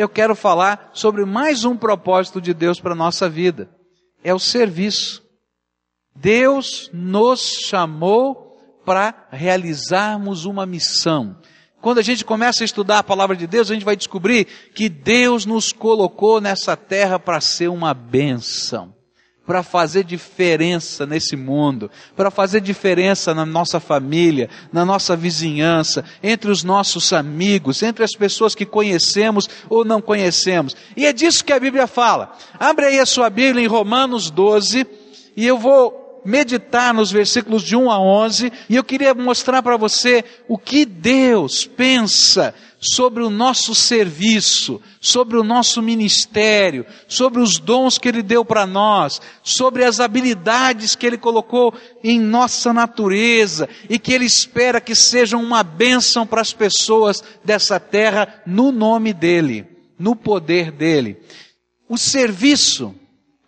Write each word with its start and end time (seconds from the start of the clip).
eu 0.00 0.08
quero 0.08 0.34
falar 0.34 0.90
sobre 0.94 1.26
mais 1.26 1.64
um 1.64 1.76
propósito 1.76 2.40
de 2.40 2.54
Deus 2.54 2.80
para 2.80 2.92
a 2.92 2.96
nossa 2.96 3.28
vida. 3.28 3.68
É 4.24 4.32
o 4.32 4.38
serviço. 4.38 5.22
Deus 6.16 6.90
nos 6.92 7.40
chamou 7.40 8.56
para 8.84 9.28
realizarmos 9.30 10.46
uma 10.46 10.64
missão. 10.64 11.36
Quando 11.82 11.98
a 11.98 12.02
gente 12.02 12.24
começa 12.24 12.62
a 12.62 12.66
estudar 12.66 12.98
a 12.98 13.02
palavra 13.02 13.36
de 13.36 13.46
Deus, 13.46 13.70
a 13.70 13.74
gente 13.74 13.84
vai 13.84 13.96
descobrir 13.96 14.46
que 14.74 14.88
Deus 14.88 15.44
nos 15.44 15.72
colocou 15.72 16.40
nessa 16.40 16.76
terra 16.76 17.18
para 17.18 17.40
ser 17.40 17.68
uma 17.68 17.92
bênção 17.92 18.94
para 19.50 19.64
fazer 19.64 20.04
diferença 20.04 21.04
nesse 21.04 21.34
mundo, 21.34 21.90
para 22.14 22.30
fazer 22.30 22.60
diferença 22.60 23.34
na 23.34 23.44
nossa 23.44 23.80
família, 23.80 24.48
na 24.72 24.84
nossa 24.84 25.16
vizinhança, 25.16 26.04
entre 26.22 26.52
os 26.52 26.62
nossos 26.62 27.12
amigos, 27.12 27.82
entre 27.82 28.04
as 28.04 28.12
pessoas 28.12 28.54
que 28.54 28.64
conhecemos 28.64 29.50
ou 29.68 29.84
não 29.84 30.00
conhecemos. 30.00 30.76
E 30.96 31.04
é 31.04 31.12
disso 31.12 31.44
que 31.44 31.52
a 31.52 31.58
Bíblia 31.58 31.88
fala. 31.88 32.30
Abre 32.60 32.86
aí 32.86 33.00
a 33.00 33.04
sua 33.04 33.28
Bíblia 33.28 33.64
em 33.64 33.66
Romanos 33.66 34.30
12 34.30 34.86
e 35.36 35.44
eu 35.44 35.58
vou 35.58 36.22
meditar 36.24 36.94
nos 36.94 37.10
versículos 37.10 37.64
de 37.64 37.74
1 37.74 37.90
a 37.90 37.98
11 37.98 38.52
e 38.68 38.76
eu 38.76 38.84
queria 38.84 39.14
mostrar 39.14 39.64
para 39.64 39.76
você 39.76 40.24
o 40.46 40.56
que 40.56 40.84
Deus 40.84 41.66
pensa 41.66 42.54
sobre 42.80 43.22
o 43.22 43.28
nosso 43.28 43.74
serviço, 43.74 44.80
sobre 45.00 45.36
o 45.36 45.44
nosso 45.44 45.82
ministério, 45.82 46.86
sobre 47.06 47.40
os 47.40 47.58
dons 47.58 47.98
que 47.98 48.08
Ele 48.08 48.22
deu 48.22 48.42
para 48.42 48.66
nós, 48.66 49.20
sobre 49.42 49.84
as 49.84 50.00
habilidades 50.00 50.94
que 50.96 51.06
Ele 51.06 51.18
colocou 51.18 51.74
em 52.02 52.18
nossa 52.18 52.72
natureza 52.72 53.68
e 53.88 53.98
que 53.98 54.12
Ele 54.14 54.24
espera 54.24 54.80
que 54.80 54.94
sejam 54.94 55.42
uma 55.42 55.62
bênção 55.62 56.26
para 56.26 56.40
as 56.40 56.54
pessoas 56.54 57.22
dessa 57.44 57.78
terra 57.78 58.42
no 58.46 58.72
nome 58.72 59.12
dEle, 59.12 59.66
no 59.98 60.16
poder 60.16 60.72
dEle. 60.72 61.18
O 61.86 61.98
serviço 61.98 62.94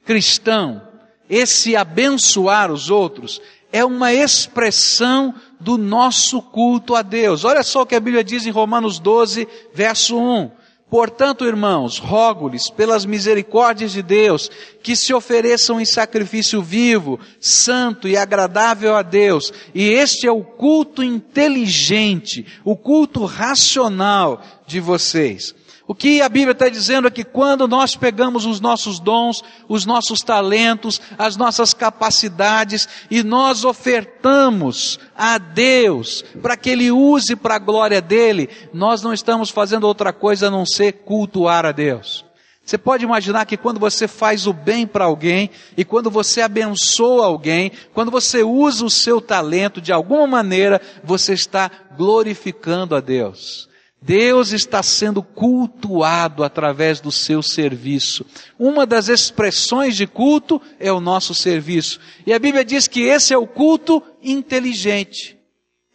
cristão, 0.05 0.83
esse 1.31 1.75
abençoar 1.75 2.71
os 2.71 2.91
outros, 2.91 3.41
é 3.73 3.83
uma 3.83 4.13
expressão 4.13 5.35
do 5.63 5.79
nosso 5.79 6.43
culto 6.43 6.95
a 6.95 7.03
Deus. 7.03 7.45
Olha 7.45 7.63
só 7.63 7.83
o 7.83 7.87
que 7.87 7.95
a 7.95 8.01
Bíblia 8.01 8.25
diz 8.25 8.45
em 8.47 8.51
Romanos 8.51 8.99
12, 8.99 9.49
verso 9.73 10.19
1. 10.19 10.51
Portanto, 10.91 11.47
irmãos, 11.47 11.97
rogo-lhes 11.97 12.69
pelas 12.69 13.07
misericórdias 13.07 13.93
de 13.93 14.03
Deus 14.03 14.51
que 14.83 14.95
se 14.95 15.15
ofereçam 15.15 15.81
em 15.81 15.87
sacrifício 15.87 16.61
vivo, 16.61 17.19
santo 17.41 18.07
e 18.07 18.15
agradável 18.15 18.95
a 18.95 19.01
Deus. 19.01 19.55
E 19.75 19.89
este 19.89 20.27
é 20.27 20.31
o 20.31 20.45
culto 20.45 21.03
inteligente, 21.03 22.45
o 22.63 22.77
culto 22.77 23.25
racional 23.25 24.43
de 24.67 24.81
vocês. 24.81 25.55
O 25.87 25.95
que 25.95 26.23
a 26.23 26.29
Bíblia 26.29 26.53
está 26.53 26.69
dizendo 26.69 27.09
é 27.09 27.11
que 27.11 27.25
quando 27.25 27.67
nós 27.67 27.97
pegamos 27.97 28.47
os 28.47 28.61
nossos 28.61 29.01
dons, 29.01 29.43
os 29.69 29.85
nossos 29.85 30.21
talentos, 30.21 31.01
as 31.19 31.37
nossas 31.37 31.75
capacidades 31.75 32.89
e 33.11 33.23
nós 33.23 33.65
ofertamos 33.65 35.01
a 35.17 35.39
Deus 35.39 36.25
para 36.41 36.57
que 36.57 36.71
Ele 36.71 36.91
use 36.93 37.35
para 37.35 37.57
a 37.57 37.59
glória 37.59 38.01
dele, 38.01 38.49
nós 38.73 39.03
não 39.03 39.13
estamos 39.13 39.51
fazendo 39.51 39.85
outra 39.85 40.13
coisa 40.13 40.47
a 40.47 40.51
não 40.51 40.65
ser 40.65 40.93
cultuar 41.05 41.67
a 41.67 41.73
Deus. 41.73 42.25
Você 42.65 42.79
pode 42.79 43.05
imaginar 43.05 43.45
que 43.45 43.57
quando 43.57 43.81
você 43.81 44.07
faz 44.07 44.47
o 44.47 44.53
bem 44.53 44.87
para 44.87 45.05
alguém 45.05 45.51
e 45.77 45.85
quando 45.85 46.09
você 46.11 46.41
abençoa 46.41 47.27
alguém, 47.27 47.73
quando 47.93 48.11
você 48.11 48.45
usa 48.45 48.85
o 48.85 48.91
seu 48.91 49.21
talento 49.21 49.81
de 49.81 49.93
alguma 49.93 50.29
maneira, 50.29 50.81
você 51.03 51.33
está 51.33 51.69
glorificando 51.97 52.95
a 52.95 53.01
Deus. 53.01 53.69
Deus 54.03 54.51
está 54.51 54.83
sendo 54.83 55.23
cultuado 55.23 56.43
através 56.43 57.01
do 57.01 57.13
seu 57.13 57.41
serviço. 57.41 58.27
Uma 58.59 58.85
das 58.85 59.09
expressões 59.09 59.97
de 59.97 60.09
culto 60.09 60.61
é 60.81 60.93
o 60.93 61.01
nosso 61.01 61.33
serviço. 61.35 62.01
E 62.27 62.33
a 62.33 62.39
Bíblia 62.39 62.65
diz 62.65 62.89
que 62.89 63.03
esse 63.03 63.33
é 63.33 63.39
o 63.39 63.47
culto 63.47 64.03
inteligente. 64.21 65.39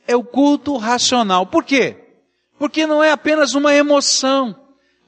É 0.08 0.16
o 0.16 0.24
culto 0.24 0.78
racional. 0.78 1.48
Por 1.48 1.66
quê? 1.66 1.98
Porque 2.58 2.88
não 2.88 3.04
é 3.04 3.12
apenas 3.12 3.54
uma 3.54 3.76
emoção, 3.76 4.56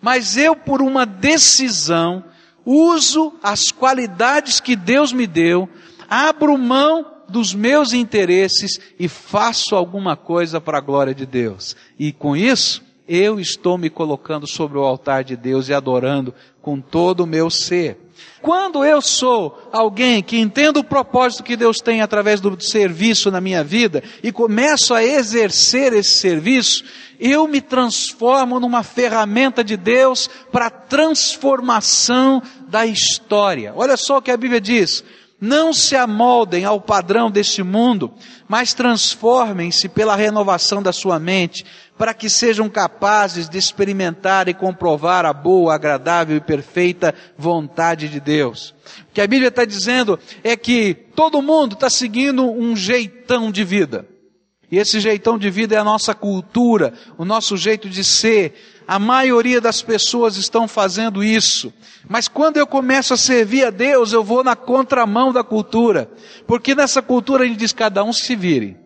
mas 0.02 0.36
eu, 0.36 0.54
por 0.54 0.82
uma 0.82 1.06
decisão, 1.06 2.24
uso 2.66 3.34
as 3.42 3.72
qualidades 3.72 4.60
que 4.60 4.76
Deus 4.76 5.14
me 5.14 5.26
deu, 5.26 5.70
abro 6.10 6.58
mão 6.58 7.06
dos 7.30 7.54
meus 7.54 7.94
interesses 7.94 8.78
e 9.00 9.08
faço 9.08 9.74
alguma 9.74 10.18
coisa 10.18 10.60
para 10.60 10.80
a 10.80 10.82
glória 10.82 11.16
de 11.16 11.26
Deus. 11.26 11.78
E 11.98 12.12
com 12.12 12.36
isso, 12.36 12.89
eu 13.10 13.40
estou 13.40 13.76
me 13.76 13.90
colocando 13.90 14.46
sobre 14.46 14.78
o 14.78 14.84
altar 14.84 15.24
de 15.24 15.36
Deus 15.36 15.68
e 15.68 15.74
adorando 15.74 16.32
com 16.62 16.80
todo 16.80 17.22
o 17.22 17.28
meu 17.28 17.50
ser. 17.50 17.98
Quando 18.42 18.86
eu 18.86 19.02
sou 19.02 19.70
alguém 19.72 20.22
que 20.22 20.38
entendo 20.38 20.78
o 20.78 20.84
propósito 20.84 21.44
que 21.44 21.58
Deus 21.58 21.80
tem 21.80 22.02
através 22.02 22.40
do 22.40 22.62
serviço 22.62 23.32
na 23.32 23.42
minha 23.42 23.64
vida 23.64 24.04
e 24.22 24.32
começo 24.32 24.94
a 24.94 25.04
exercer 25.04 25.92
esse 25.94 26.12
serviço, 26.12 26.84
eu 27.20 27.48
me 27.48 27.60
transformo 27.60 28.60
numa 28.60 28.84
ferramenta 28.84 29.64
de 29.64 29.76
Deus 29.76 30.30
para 30.52 30.68
a 30.68 30.70
transformação 30.70 32.42
da 32.68 32.86
história. 32.86 33.74
Olha 33.76 33.98
só 33.98 34.18
o 34.18 34.22
que 34.22 34.32
a 34.32 34.38
Bíblia 34.38 34.62
diz. 34.62 35.04
Não 35.42 35.72
se 35.72 35.96
amoldem 35.96 36.66
ao 36.66 36.82
padrão 36.82 37.32
deste 37.32 37.64
mundo, 37.64 38.12
mas 38.48 38.74
transformem-se 38.74 39.88
pela 39.88 40.16
renovação 40.16 40.84
da 40.84 40.92
sua 40.92 41.18
mente, 41.18 41.66
para 41.98 42.14
que 42.14 42.30
sejam 42.30 42.70
capazes 42.70 43.48
de 43.48 43.58
experimentar 43.58 44.50
e 44.50 44.54
comprovar 44.54 45.26
a 45.26 45.32
boa, 45.32 45.76
agradável 45.76 46.36
e 46.36 46.42
perfeita 46.42 47.16
vontade 47.38 48.10
de 48.10 48.20
Deus. 48.20 48.74
O 49.10 49.14
que 49.14 49.22
a 49.22 49.28
Bíblia 49.28 49.48
está 49.50 49.64
dizendo 49.64 50.20
é 50.44 50.58
que 50.58 50.94
todo 51.16 51.42
mundo 51.42 51.74
está 51.74 51.90
seguindo 51.90 52.50
um 52.50 52.76
jeitão 52.76 53.52
de 53.52 53.64
vida. 53.64 54.06
E 54.72 54.78
esse 54.78 55.00
jeitão 55.00 55.38
de 55.38 55.50
vida 55.50 55.76
é 55.76 55.80
a 55.80 55.84
nossa 55.84 56.14
cultura, 56.14 56.94
o 57.18 57.26
nosso 57.26 57.58
jeito 57.58 57.90
de 57.90 58.04
ser. 58.04 58.79
A 58.90 58.98
maioria 58.98 59.62
das 59.62 59.84
pessoas 59.84 60.36
estão 60.36 60.68
fazendo 60.68 61.24
isso. 61.24 61.72
Mas 62.10 62.28
quando 62.28 62.58
eu 62.58 62.66
começo 62.66 63.14
a 63.14 63.18
servir 63.18 63.64
a 63.64 63.70
Deus, 63.70 64.14
eu 64.14 64.24
vou 64.24 64.44
na 64.44 64.56
contramão 64.56 65.32
da 65.32 65.44
cultura. 65.44 66.10
Porque 66.48 66.74
nessa 66.74 67.00
cultura 67.00 67.46
gente 67.46 67.60
diz 67.60 67.72
cada 67.72 68.04
um 68.04 68.12
se 68.12 68.36
vire. 68.36 68.78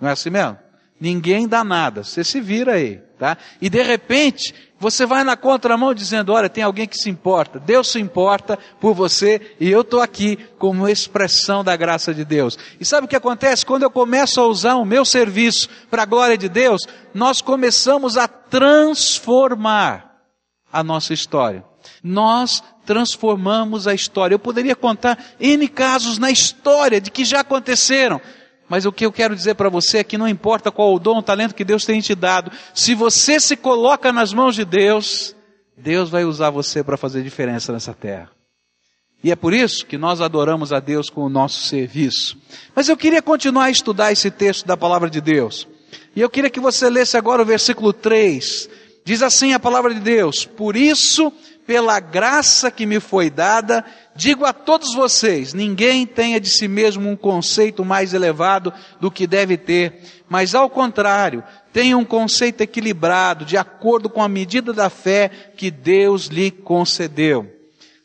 Não 0.00 0.08
é 0.08 0.12
assim 0.12 0.30
mesmo? 0.30 0.56
Ninguém 1.00 1.48
dá 1.48 1.64
nada, 1.64 2.04
você 2.04 2.22
se 2.22 2.40
vira 2.40 2.74
aí, 2.74 3.02
tá? 3.18 3.36
E 3.60 3.68
de 3.68 3.82
repente, 3.82 4.54
você 4.78 5.06
vai 5.06 5.24
na 5.24 5.36
contramão 5.36 5.94
dizendo, 5.94 6.32
olha, 6.32 6.48
tem 6.48 6.62
alguém 6.62 6.86
que 6.86 6.96
se 6.96 7.08
importa, 7.08 7.58
Deus 7.58 7.88
se 7.88 7.98
importa 7.98 8.58
por 8.80 8.94
você 8.94 9.54
e 9.58 9.70
eu 9.70 9.80
estou 9.80 10.00
aqui 10.00 10.38
como 10.58 10.88
expressão 10.88 11.64
da 11.64 11.74
graça 11.76 12.12
de 12.12 12.24
Deus. 12.24 12.58
E 12.78 12.84
sabe 12.84 13.06
o 13.06 13.08
que 13.08 13.16
acontece? 13.16 13.64
Quando 13.64 13.84
eu 13.84 13.90
começo 13.90 14.40
a 14.40 14.46
usar 14.46 14.74
o 14.74 14.84
meu 14.84 15.04
serviço 15.04 15.68
para 15.90 16.02
a 16.02 16.06
glória 16.06 16.36
de 16.36 16.48
Deus, 16.48 16.82
nós 17.14 17.40
começamos 17.40 18.16
a 18.16 18.28
transformar 18.28 20.06
a 20.72 20.82
nossa 20.82 21.14
história. 21.14 21.64
Nós 22.02 22.62
transformamos 22.84 23.88
a 23.88 23.94
história. 23.94 24.34
Eu 24.34 24.38
poderia 24.38 24.76
contar 24.76 25.18
N 25.40 25.66
casos 25.68 26.18
na 26.18 26.30
história 26.30 27.00
de 27.00 27.10
que 27.10 27.24
já 27.24 27.40
aconteceram, 27.40 28.20
mas 28.68 28.84
o 28.84 28.92
que 28.92 29.06
eu 29.06 29.12
quero 29.12 29.34
dizer 29.34 29.54
para 29.54 29.68
você 29.68 29.98
é 29.98 30.04
que 30.04 30.18
não 30.18 30.28
importa 30.28 30.70
qual 30.70 30.94
o 30.94 30.98
dom, 30.98 31.18
o 31.18 31.22
talento 31.22 31.54
que 31.54 31.64
Deus 31.64 31.84
tem 31.84 32.00
te 32.00 32.14
dado, 32.14 32.50
se 32.74 32.94
você 32.94 33.38
se 33.38 33.56
coloca 33.56 34.12
nas 34.12 34.32
mãos 34.32 34.54
de 34.54 34.64
Deus, 34.64 35.36
Deus 35.76 36.10
vai 36.10 36.24
usar 36.24 36.50
você 36.50 36.82
para 36.82 36.96
fazer 36.96 37.22
diferença 37.22 37.72
nessa 37.72 37.94
terra. 37.94 38.30
E 39.22 39.30
é 39.30 39.36
por 39.36 39.52
isso 39.52 39.86
que 39.86 39.98
nós 39.98 40.20
adoramos 40.20 40.72
a 40.72 40.80
Deus 40.80 41.10
com 41.10 41.22
o 41.22 41.28
nosso 41.28 41.62
serviço. 41.66 42.38
Mas 42.74 42.88
eu 42.88 42.96
queria 42.96 43.22
continuar 43.22 43.64
a 43.64 43.70
estudar 43.70 44.12
esse 44.12 44.30
texto 44.30 44.66
da 44.66 44.76
palavra 44.76 45.10
de 45.10 45.20
Deus. 45.20 45.66
E 46.14 46.20
eu 46.20 46.30
queria 46.30 46.50
que 46.50 46.60
você 46.60 46.88
lesse 46.88 47.16
agora 47.16 47.42
o 47.42 47.46
versículo 47.46 47.92
3. 47.92 48.68
Diz 49.04 49.22
assim 49.22 49.52
a 49.52 49.60
palavra 49.60 49.94
de 49.94 50.00
Deus: 50.00 50.44
Por 50.44 50.76
isso 50.76 51.32
pela 51.66 51.98
graça 51.98 52.70
que 52.70 52.86
me 52.86 53.00
foi 53.00 53.28
dada, 53.28 53.84
digo 54.14 54.44
a 54.44 54.52
todos 54.52 54.94
vocês: 54.94 55.52
ninguém 55.52 56.06
tenha 56.06 56.40
de 56.40 56.48
si 56.48 56.68
mesmo 56.68 57.10
um 57.10 57.16
conceito 57.16 57.84
mais 57.84 58.14
elevado 58.14 58.72
do 59.00 59.10
que 59.10 59.26
deve 59.26 59.56
ter, 59.56 60.00
mas 60.28 60.54
ao 60.54 60.70
contrário, 60.70 61.42
tenha 61.72 61.98
um 61.98 62.04
conceito 62.04 62.60
equilibrado, 62.60 63.44
de 63.44 63.56
acordo 63.56 64.08
com 64.08 64.22
a 64.22 64.28
medida 64.28 64.72
da 64.72 64.88
fé 64.88 65.28
que 65.56 65.70
Deus 65.70 66.26
lhe 66.26 66.50
concedeu. 66.50 67.52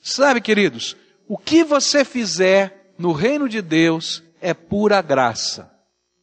Sabe, 0.01 0.41
queridos, 0.41 0.97
o 1.27 1.37
que 1.37 1.63
você 1.63 2.03
fizer 2.03 2.93
no 2.97 3.11
reino 3.13 3.47
de 3.47 3.61
Deus 3.61 4.23
é 4.41 4.53
pura 4.53 5.01
graça. 5.01 5.71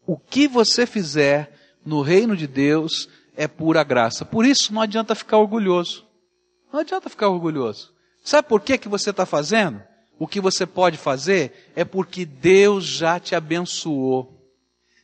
O 0.06 0.18
que 0.18 0.48
você 0.48 0.84
fizer 0.84 1.52
no 1.84 2.02
reino 2.02 2.36
de 2.36 2.46
Deus 2.46 3.08
é 3.36 3.46
pura 3.46 3.84
graça. 3.84 4.24
Por 4.24 4.44
isso 4.44 4.74
não 4.74 4.82
adianta 4.82 5.14
ficar 5.14 5.38
orgulhoso. 5.38 6.07
Não 6.72 6.80
adianta 6.80 7.08
ficar 7.08 7.28
orgulhoso. 7.28 7.92
Sabe 8.24 8.48
por 8.48 8.60
que, 8.60 8.76
que 8.78 8.88
você 8.88 9.10
está 9.10 9.24
fazendo? 9.24 9.82
O 10.18 10.26
que 10.26 10.40
você 10.40 10.66
pode 10.66 10.98
fazer 10.98 11.70
é 11.74 11.84
porque 11.84 12.24
Deus 12.24 12.84
já 12.84 13.18
te 13.18 13.34
abençoou. 13.34 14.38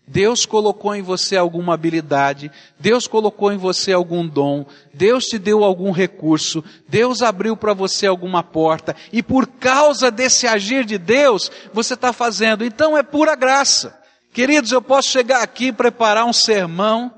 Deus 0.07 0.45
colocou 0.45 0.95
em 0.95 1.01
você 1.01 1.35
alguma 1.35 1.73
habilidade, 1.73 2.53
Deus 2.79 3.07
colocou 3.07 3.51
em 3.51 3.57
você 3.57 3.91
algum 3.91 4.27
dom, 4.27 4.67
Deus 4.93 5.25
te 5.25 5.39
deu 5.39 5.65
algum 5.65 5.91
recurso, 5.93 6.63
Deus 6.87 7.23
abriu 7.23 7.57
para 7.57 7.73
você 7.73 8.07
alguma 8.07 8.43
porta, 8.43 8.95
e 9.11 9.23
por 9.23 9.47
causa 9.47 10.11
desse 10.11 10.47
agir 10.47 10.85
de 10.85 10.99
Deus, 10.99 11.51
você 11.73 11.95
está 11.95 12.13
fazendo. 12.13 12.67
Então 12.67 12.99
é 12.99 13.03
pura 13.03 13.35
graça. 13.35 13.99
Queridos, 14.31 14.73
eu 14.73 14.83
posso 14.83 15.09
chegar 15.09 15.43
aqui, 15.43 15.73
preparar 15.73 16.27
um 16.27 16.35
sermão, 16.35 17.11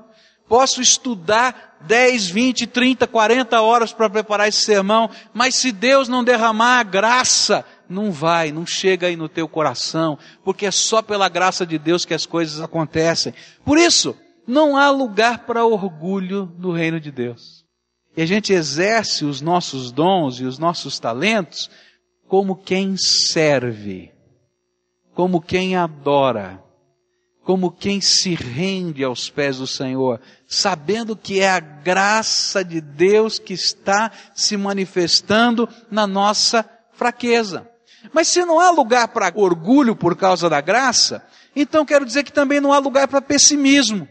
posso 0.47 0.81
estudar 0.81 1.77
10, 1.81 2.29
20, 2.29 2.67
30, 2.67 3.07
40 3.07 3.61
horas 3.61 3.93
para 3.93 4.09
preparar 4.09 4.47
esse 4.47 4.63
sermão, 4.63 5.09
mas 5.33 5.55
se 5.55 5.71
Deus 5.71 6.07
não 6.07 6.23
derramar 6.23 6.79
a 6.79 6.83
graça, 6.83 7.65
não 7.89 8.11
vai, 8.11 8.51
não 8.51 8.65
chega 8.65 9.07
aí 9.07 9.15
no 9.15 9.29
teu 9.29 9.47
coração, 9.47 10.17
porque 10.43 10.65
é 10.65 10.71
só 10.71 11.01
pela 11.01 11.29
graça 11.29 11.65
de 11.65 11.77
Deus 11.77 12.05
que 12.05 12.13
as 12.13 12.25
coisas 12.25 12.61
acontecem. 12.61 13.33
Por 13.63 13.77
isso, 13.77 14.15
não 14.47 14.77
há 14.77 14.89
lugar 14.89 15.39
para 15.39 15.65
orgulho 15.65 16.51
no 16.57 16.71
reino 16.71 16.99
de 16.99 17.11
Deus. 17.11 17.65
E 18.15 18.21
a 18.21 18.25
gente 18.25 18.51
exerce 18.51 19.25
os 19.25 19.41
nossos 19.41 19.91
dons 19.91 20.39
e 20.39 20.45
os 20.45 20.57
nossos 20.57 20.99
talentos 20.99 21.69
como 22.27 22.55
quem 22.55 22.97
serve, 22.97 24.11
como 25.13 25.39
quem 25.39 25.75
adora, 25.75 26.61
como 27.47 27.71
quem 27.71 28.01
se 28.01 28.35
rende 28.35 29.05
aos 29.05 29.29
pés 29.29 29.59
do 29.59 29.65
Senhor, 29.65 30.19
sabendo 30.45 31.15
que 31.15 31.39
é 31.39 31.49
a 31.49 31.61
graça 31.61 32.61
de 32.61 32.81
Deus 32.81 33.39
que 33.39 33.53
está 33.53 34.11
se 34.35 34.57
manifestando 34.57 35.69
na 35.89 36.05
nossa 36.05 36.69
fraqueza. 36.91 37.65
Mas 38.11 38.27
se 38.27 38.43
não 38.43 38.59
há 38.59 38.69
lugar 38.69 39.07
para 39.07 39.31
orgulho 39.33 39.95
por 39.95 40.17
causa 40.17 40.49
da 40.49 40.59
graça, 40.59 41.25
então 41.55 41.85
quero 41.85 42.05
dizer 42.05 42.23
que 42.23 42.33
também 42.33 42.59
não 42.59 42.73
há 42.73 42.79
lugar 42.79 43.07
para 43.07 43.21
pessimismo. 43.21 44.05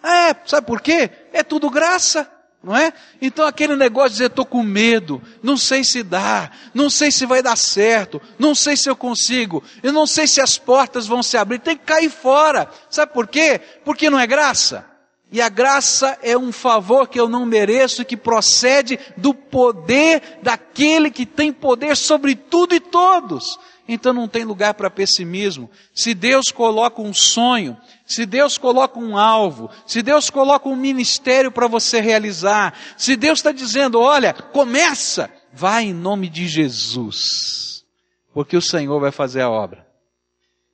É, 0.00 0.32
sabe 0.46 0.64
por 0.64 0.80
quê? 0.80 1.10
É 1.32 1.42
tudo 1.42 1.68
graça, 1.68 2.30
não 2.66 2.76
é? 2.76 2.92
Então 3.22 3.46
aquele 3.46 3.76
negócio 3.76 4.08
de 4.08 4.14
dizer, 4.14 4.26
estou 4.26 4.44
com 4.44 4.60
medo, 4.60 5.22
não 5.40 5.56
sei 5.56 5.84
se 5.84 6.02
dá, 6.02 6.50
não 6.74 6.90
sei 6.90 7.12
se 7.12 7.24
vai 7.24 7.40
dar 7.40 7.54
certo, 7.54 8.20
não 8.40 8.56
sei 8.56 8.76
se 8.76 8.90
eu 8.90 8.96
consigo, 8.96 9.62
eu 9.84 9.92
não 9.92 10.04
sei 10.04 10.26
se 10.26 10.40
as 10.40 10.58
portas 10.58 11.06
vão 11.06 11.22
se 11.22 11.36
abrir, 11.36 11.60
tem 11.60 11.76
que 11.76 11.84
cair 11.84 12.10
fora. 12.10 12.68
Sabe 12.90 13.12
por 13.12 13.28
quê? 13.28 13.60
Porque 13.84 14.10
não 14.10 14.18
é 14.18 14.26
graça. 14.26 14.84
E 15.30 15.40
a 15.40 15.48
graça 15.48 16.18
é 16.20 16.36
um 16.36 16.50
favor 16.50 17.06
que 17.06 17.20
eu 17.20 17.28
não 17.28 17.46
mereço, 17.46 18.04
que 18.04 18.16
procede 18.16 18.98
do 19.16 19.32
poder 19.32 20.40
daquele 20.42 21.08
que 21.08 21.24
tem 21.24 21.52
poder 21.52 21.96
sobre 21.96 22.34
tudo 22.34 22.74
e 22.74 22.80
todos. 22.80 23.60
Então 23.88 24.12
não 24.12 24.26
tem 24.26 24.42
lugar 24.42 24.74
para 24.74 24.90
pessimismo. 24.90 25.70
Se 25.94 26.14
Deus 26.14 26.46
coloca 26.52 27.00
um 27.00 27.14
sonho, 27.14 27.76
se 28.06 28.24
Deus 28.24 28.56
coloca 28.56 28.98
um 29.00 29.18
alvo, 29.18 29.68
se 29.84 30.00
Deus 30.00 30.30
coloca 30.30 30.68
um 30.68 30.76
ministério 30.76 31.50
para 31.50 31.66
você 31.66 32.00
realizar, 32.00 32.72
se 32.96 33.16
Deus 33.16 33.40
está 33.40 33.50
dizendo, 33.50 33.98
olha, 34.00 34.32
começa, 34.32 35.28
vai 35.52 35.86
em 35.86 35.92
nome 35.92 36.28
de 36.28 36.46
Jesus, 36.46 37.84
porque 38.32 38.56
o 38.56 38.62
Senhor 38.62 39.00
vai 39.00 39.10
fazer 39.10 39.42
a 39.42 39.50
obra. 39.50 39.84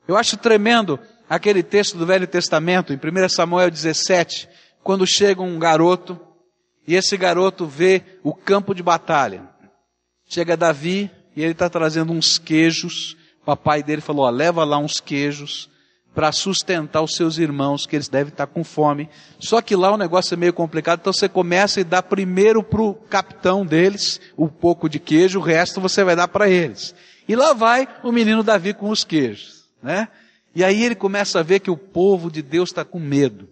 Eu 0.07 0.17
acho 0.17 0.37
tremendo 0.37 1.01
aquele 1.29 1.63
texto 1.63 1.97
do 1.97 2.05
Velho 2.05 2.27
Testamento, 2.27 2.93
em 2.93 2.97
1 2.97 3.29
Samuel 3.31 3.71
17, 3.71 4.47
quando 4.83 5.07
chega 5.07 5.41
um 5.41 5.59
garoto, 5.59 6.21
e 6.87 6.95
esse 6.95 7.17
garoto 7.17 7.65
vê 7.65 8.03
o 8.23 8.35
campo 8.35 8.75
de 8.75 8.83
batalha. 8.83 9.49
Chega 10.27 10.57
Davi, 10.57 11.11
e 11.35 11.43
ele 11.43 11.53
está 11.53 11.71
trazendo 11.71 12.13
uns 12.13 12.37
queijos, 12.37 13.17
papai 13.45 13.83
dele 13.83 14.03
falou, 14.03 14.27
ó, 14.27 14.31
leva 14.31 14.65
lá 14.65 14.77
uns 14.77 15.01
queijos, 15.01 15.71
para 16.15 16.31
sustentar 16.31 17.03
os 17.03 17.15
seus 17.15 17.39
irmãos, 17.39 17.87
que 17.87 17.97
eles 17.97 18.09
devem 18.09 18.33
estar 18.33 18.47
com 18.47 18.63
fome. 18.63 19.09
Só 19.39 19.63
que 19.63 19.75
lá 19.75 19.93
o 19.93 19.97
negócio 19.97 20.35
é 20.35 20.37
meio 20.37 20.53
complicado, 20.53 21.01
então 21.01 21.13
você 21.13 21.29
começa 21.29 21.81
e 21.81 21.85
dá 21.85 22.03
primeiro 22.03 22.63
para 22.63 22.83
o 22.83 22.95
capitão 22.95 23.65
deles 23.65 24.21
um 24.37 24.49
pouco 24.49 24.89
de 24.89 24.99
queijo, 24.99 25.39
o 25.39 25.43
resto 25.43 25.81
você 25.81 26.05
vai 26.05 26.15
dar 26.15 26.29
para 26.29 26.49
eles. 26.49 26.95
E 27.27 27.35
lá 27.35 27.53
vai 27.53 27.89
o 28.03 28.13
menino 28.13 28.43
Davi 28.43 28.75
com 28.75 28.91
os 28.91 29.05
queijos, 29.05 29.65
né? 29.83 30.09
E 30.55 30.63
aí 30.63 30.85
ele 30.85 30.95
começa 30.95 31.41
a 31.41 31.43
ver 31.43 31.61
que 31.61 31.71
o 31.71 31.77
povo 31.77 32.31
de 32.31 32.43
Deus 32.43 32.69
está 32.69 32.85
com 32.85 32.99
medo. 32.99 33.49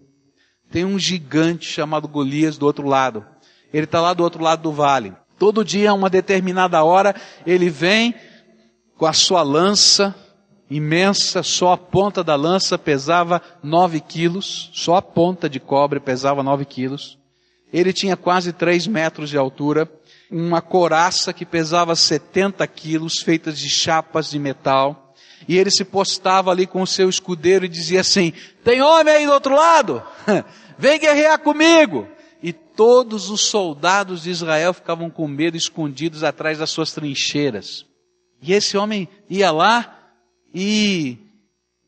Tem 0.69 0.85
um 0.85 0.99
gigante 0.99 1.65
chamado 1.65 2.07
Golias 2.07 2.57
do 2.57 2.65
outro 2.65 2.87
lado. 2.87 3.25
Ele 3.73 3.85
está 3.85 3.99
lá 3.99 4.13
do 4.13 4.23
outro 4.23 4.43
lado 4.43 4.61
do 4.61 4.71
vale. 4.71 5.13
Todo 5.39 5.65
dia, 5.65 5.89
a 5.89 5.93
uma 5.93 6.09
determinada 6.09 6.83
hora, 6.83 7.15
ele 7.45 7.69
vem 7.69 8.13
com 8.95 9.07
a 9.07 9.13
sua 9.13 9.41
lança 9.41 10.15
imensa, 10.71 11.43
só 11.43 11.73
a 11.73 11.77
ponta 11.77 12.23
da 12.23 12.35
lança 12.35 12.77
pesava 12.77 13.41
nove 13.61 13.99
quilos, 13.99 14.71
só 14.73 14.95
a 14.95 15.01
ponta 15.01 15.49
de 15.49 15.59
cobre 15.59 15.99
pesava 15.99 16.41
nove 16.41 16.65
quilos. 16.65 17.19
Ele 17.71 17.93
tinha 17.93 18.17
quase 18.17 18.53
três 18.53 18.87
metros 18.87 19.29
de 19.29 19.37
altura, 19.37 19.91
uma 20.31 20.61
coraça 20.61 21.33
que 21.33 21.45
pesava 21.45 21.95
70 21.95 22.65
quilos, 22.67 23.19
feitas 23.19 23.59
de 23.59 23.69
chapas 23.69 24.29
de 24.29 24.39
metal 24.39 25.11
e 25.47 25.57
ele 25.57 25.71
se 25.71 25.83
postava 25.83 26.51
ali 26.51 26.67
com 26.67 26.81
o 26.81 26.87
seu 26.87 27.09
escudeiro 27.09 27.65
e 27.65 27.69
dizia 27.69 28.01
assim: 28.01 28.33
Tem 28.63 28.81
homem 28.81 29.13
aí 29.13 29.25
do 29.25 29.33
outro 29.33 29.55
lado? 29.55 30.01
Vem 30.77 30.99
guerrear 30.99 31.39
comigo! 31.39 32.07
E 32.41 32.51
todos 32.51 33.29
os 33.29 33.41
soldados 33.41 34.23
de 34.23 34.31
Israel 34.31 34.73
ficavam 34.73 35.09
com 35.09 35.27
medo, 35.27 35.55
escondidos 35.55 36.23
atrás 36.23 36.57
das 36.57 36.71
suas 36.71 36.91
trincheiras. 36.91 37.85
E 38.41 38.53
esse 38.53 38.75
homem 38.77 39.07
ia 39.29 39.51
lá 39.51 40.00
e 40.53 41.17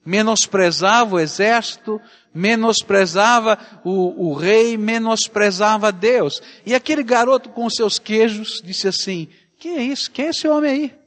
menosprezava 0.06 1.16
o 1.16 1.20
exército, 1.20 2.00
menosprezava 2.34 3.58
o, 3.84 4.30
o 4.30 4.34
rei, 4.34 4.78
menosprezava 4.78 5.92
Deus. 5.92 6.42
E 6.66 6.74
aquele 6.74 7.04
garoto 7.04 7.50
com 7.50 7.70
seus 7.70 8.00
queijos 8.00 8.62
disse 8.64 8.88
assim: 8.88 9.28
Que 9.60 9.70
é 9.70 9.84
isso? 9.84 10.12
Quem 10.12 10.26
é 10.26 10.30
esse 10.30 10.48
homem 10.48 10.72
aí? 10.72 11.04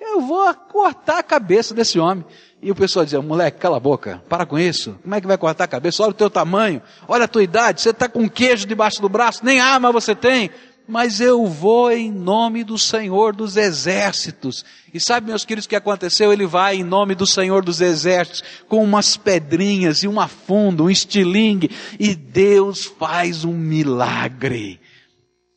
Eu 0.00 0.20
vou 0.20 0.52
cortar 0.54 1.18
a 1.18 1.22
cabeça 1.22 1.74
desse 1.74 1.98
homem. 1.98 2.24
E 2.60 2.70
o 2.70 2.74
pessoal 2.74 3.04
dizia, 3.04 3.22
moleque, 3.22 3.58
cala 3.58 3.76
a 3.76 3.80
boca, 3.80 4.22
para 4.28 4.44
com 4.44 4.58
isso. 4.58 4.98
Como 5.02 5.14
é 5.14 5.20
que 5.20 5.26
vai 5.26 5.38
cortar 5.38 5.64
a 5.64 5.68
cabeça? 5.68 6.02
Olha 6.02 6.10
o 6.10 6.14
teu 6.14 6.28
tamanho, 6.28 6.82
olha 7.06 7.24
a 7.24 7.28
tua 7.28 7.42
idade, 7.42 7.80
você 7.80 7.90
está 7.90 8.08
com 8.08 8.28
queijo 8.28 8.66
debaixo 8.66 9.00
do 9.00 9.08
braço, 9.08 9.44
nem 9.44 9.60
arma 9.60 9.92
você 9.92 10.14
tem. 10.14 10.50
Mas 10.88 11.20
eu 11.20 11.46
vou 11.46 11.92
em 11.92 12.10
nome 12.10 12.64
do 12.64 12.78
Senhor 12.78 13.36
dos 13.36 13.58
Exércitos. 13.58 14.64
E 14.92 14.98
sabe, 14.98 15.26
meus 15.26 15.44
queridos, 15.44 15.66
o 15.66 15.68
que 15.68 15.76
aconteceu? 15.76 16.32
Ele 16.32 16.46
vai 16.46 16.76
em 16.76 16.82
nome 16.82 17.14
do 17.14 17.26
Senhor 17.26 17.62
dos 17.62 17.82
Exércitos, 17.82 18.42
com 18.66 18.82
umas 18.82 19.14
pedrinhas 19.14 20.02
e 20.02 20.08
uma 20.08 20.26
funda, 20.26 20.82
um 20.82 20.88
estilingue, 20.88 21.70
e 22.00 22.14
Deus 22.14 22.86
faz 22.86 23.44
um 23.44 23.52
milagre. 23.52 24.80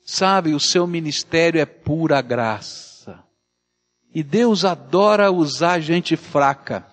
Sabe, 0.06 0.54
o 0.54 0.60
seu 0.60 0.86
ministério 0.86 1.62
é 1.62 1.66
pura 1.66 2.22
graça. 2.22 3.24
E 4.14 4.22
Deus 4.22 4.66
adora 4.66 5.32
usar 5.32 5.80
gente 5.80 6.18
fraca. 6.18 6.86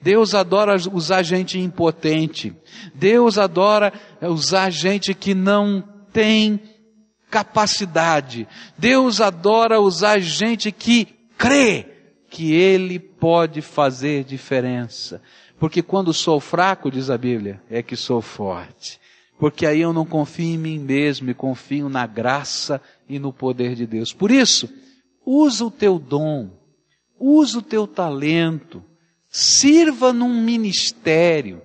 Deus 0.00 0.32
adora 0.32 0.76
usar 0.92 1.24
gente 1.24 1.58
impotente. 1.58 2.54
Deus 2.94 3.36
adora 3.36 3.92
usar 4.22 4.70
gente 4.70 5.12
que 5.12 5.34
não 5.34 5.82
tem 6.12 6.69
capacidade. 7.30 8.48
Deus 8.76 9.20
adora 9.20 9.80
usar 9.80 10.18
gente 10.20 10.72
que 10.72 11.06
crê 11.38 11.86
que 12.28 12.52
Ele 12.52 12.98
pode 12.98 13.62
fazer 13.62 14.24
diferença. 14.24 15.22
Porque 15.58 15.82
quando 15.82 16.12
sou 16.12 16.40
fraco, 16.40 16.90
diz 16.90 17.10
a 17.10 17.18
Bíblia, 17.18 17.62
é 17.70 17.82
que 17.82 17.96
sou 17.96 18.20
forte. 18.20 18.98
Porque 19.38 19.66
aí 19.66 19.80
eu 19.80 19.92
não 19.92 20.04
confio 20.04 20.46
em 20.46 20.58
mim 20.58 20.78
mesmo 20.78 21.30
e 21.30 21.34
confio 21.34 21.88
na 21.88 22.06
graça 22.06 22.80
e 23.08 23.18
no 23.18 23.32
poder 23.32 23.74
de 23.74 23.86
Deus. 23.86 24.12
Por 24.12 24.30
isso, 24.30 24.68
usa 25.24 25.64
o 25.64 25.70
teu 25.70 25.98
dom 25.98 26.60
Usa 27.20 27.58
o 27.58 27.62
teu 27.62 27.86
talento. 27.86 28.82
Sirva 29.28 30.10
num 30.10 30.42
ministério. 30.42 31.60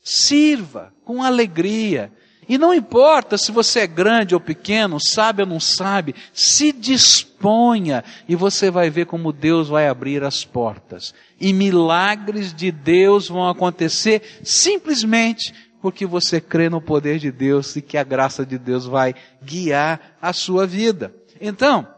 Sirva 0.00 0.94
com 1.04 1.20
alegria. 1.24 2.12
E 2.52 2.58
não 2.58 2.74
importa 2.74 3.38
se 3.38 3.50
você 3.50 3.80
é 3.80 3.86
grande 3.86 4.34
ou 4.34 4.40
pequeno, 4.40 4.98
sabe 5.00 5.40
ou 5.40 5.48
não 5.48 5.58
sabe, 5.58 6.14
se 6.34 6.70
disponha 6.70 8.04
e 8.28 8.36
você 8.36 8.70
vai 8.70 8.90
ver 8.90 9.06
como 9.06 9.32
Deus 9.32 9.70
vai 9.70 9.88
abrir 9.88 10.22
as 10.22 10.44
portas. 10.44 11.14
E 11.40 11.50
milagres 11.50 12.52
de 12.52 12.70
Deus 12.70 13.26
vão 13.26 13.48
acontecer 13.48 14.40
simplesmente 14.44 15.54
porque 15.80 16.04
você 16.04 16.42
crê 16.42 16.68
no 16.68 16.78
poder 16.78 17.18
de 17.18 17.32
Deus 17.32 17.74
e 17.74 17.80
que 17.80 17.96
a 17.96 18.04
graça 18.04 18.44
de 18.44 18.58
Deus 18.58 18.84
vai 18.84 19.14
guiar 19.42 20.18
a 20.20 20.34
sua 20.34 20.66
vida. 20.66 21.10
Então, 21.40 21.88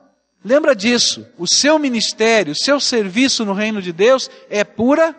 Lembra 0.45 0.77
disso. 0.77 1.27
O 1.39 1.49
seu 1.49 1.79
ministério, 1.79 2.53
o 2.53 2.57
seu 2.57 2.79
serviço 2.79 3.47
no 3.47 3.55
reino 3.55 3.81
de 3.81 3.95
Deus 3.95 4.31
é 4.51 4.63
pura 4.63 5.17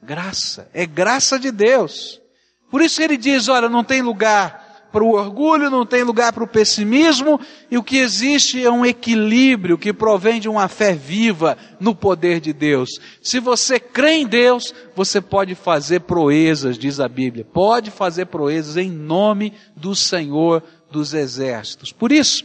graça. 0.00 0.70
É 0.72 0.86
graça 0.86 1.36
de 1.36 1.50
Deus. 1.50 2.22
Por 2.70 2.80
isso 2.80 3.02
ele 3.02 3.18
diz, 3.18 3.48
olha, 3.48 3.68
não 3.68 3.84
tem 3.84 4.00
lugar 4.00 4.61
para 4.92 5.02
o 5.02 5.14
orgulho, 5.14 5.70
não 5.70 5.86
tem 5.86 6.02
lugar 6.02 6.32
para 6.32 6.44
o 6.44 6.46
pessimismo, 6.46 7.40
e 7.70 7.78
o 7.78 7.82
que 7.82 7.96
existe 7.96 8.62
é 8.62 8.70
um 8.70 8.84
equilíbrio 8.84 9.78
que 9.78 9.92
provém 9.92 10.38
de 10.38 10.48
uma 10.48 10.68
fé 10.68 10.92
viva 10.92 11.56
no 11.80 11.94
poder 11.94 12.40
de 12.40 12.52
Deus. 12.52 12.90
Se 13.22 13.40
você 13.40 13.80
crê 13.80 14.16
em 14.16 14.26
Deus, 14.26 14.74
você 14.94 15.20
pode 15.20 15.54
fazer 15.54 16.00
proezas, 16.00 16.76
diz 16.76 17.00
a 17.00 17.08
Bíblia, 17.08 17.44
pode 17.44 17.90
fazer 17.90 18.26
proezas 18.26 18.76
em 18.76 18.90
nome 18.90 19.54
do 19.74 19.96
Senhor 19.96 20.62
dos 20.90 21.14
Exércitos. 21.14 21.90
Por 21.90 22.12
isso, 22.12 22.44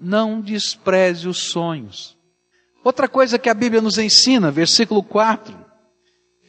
não 0.00 0.40
despreze 0.40 1.28
os 1.28 1.38
sonhos. 1.38 2.16
Outra 2.82 3.06
coisa 3.06 3.38
que 3.38 3.48
a 3.48 3.54
Bíblia 3.54 3.80
nos 3.80 3.98
ensina, 3.98 4.50
versículo 4.50 5.02
4, 5.02 5.61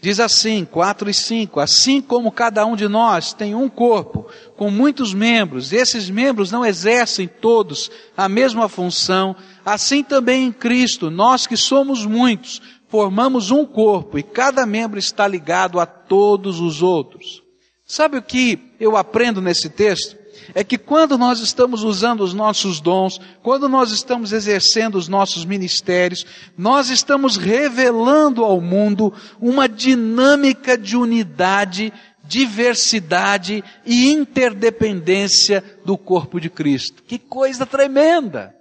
Diz 0.04 0.20
assim, 0.20 0.66
4 0.66 1.10
e 1.10 1.14
5, 1.14 1.62
assim 1.62 2.02
como 2.02 2.30
cada 2.30 2.66
um 2.66 2.76
de 2.76 2.90
nós 2.90 3.32
tem 3.32 3.56
um 3.56 3.70
corpo 3.70 4.28
com 4.58 4.70
muitos 4.70 5.14
membros, 5.14 5.72
e 5.72 5.78
esses 5.78 6.10
membros 6.10 6.52
não 6.52 6.66
exercem 6.66 7.26
todos 7.26 7.90
a 8.18 8.28
mesma 8.28 8.68
função, 8.68 9.34
assim 9.66 10.04
também 10.04 10.48
em 10.48 10.52
Cristo, 10.52 11.10
nós 11.10 11.48
que 11.48 11.56
somos 11.56 12.06
muitos, 12.06 12.62
formamos 12.90 13.50
um 13.50 13.66
corpo 13.66 14.20
e 14.20 14.24
cada 14.24 14.66
membro 14.66 15.00
está 15.00 15.26
ligado 15.26 15.80
a 15.80 15.86
todos 15.86 16.60
os 16.60 16.82
outros. 16.82 17.42
Sabe 17.86 18.18
o 18.18 18.22
que 18.22 18.74
eu 18.82 18.98
aprendo 18.98 19.42
nesse 19.42 19.70
texto? 19.70 20.18
É 20.54 20.64
que 20.64 20.78
quando 20.78 21.18
nós 21.18 21.40
estamos 21.40 21.84
usando 21.84 22.22
os 22.22 22.34
nossos 22.34 22.80
dons, 22.80 23.20
quando 23.42 23.68
nós 23.70 23.92
estamos 23.92 24.32
exercendo 24.32 24.96
os 24.96 25.08
nossos 25.08 25.46
ministérios, 25.46 26.26
nós 26.58 26.90
estamos 26.90 27.38
revelando 27.38 28.44
ao 28.44 28.60
mundo 28.60 29.14
uma 29.40 29.68
dinâmica 29.68 30.78
de 30.78 30.98
unidade, 30.98 31.94
diversidade 32.24 33.64
e 33.86 34.12
interdependência 34.12 35.64
do 35.86 35.98
corpo 35.98 36.40
de 36.40 36.50
Cristo. 36.50 37.04
Que 37.04 37.18
coisa 37.18 37.66
tremenda! 37.66 38.56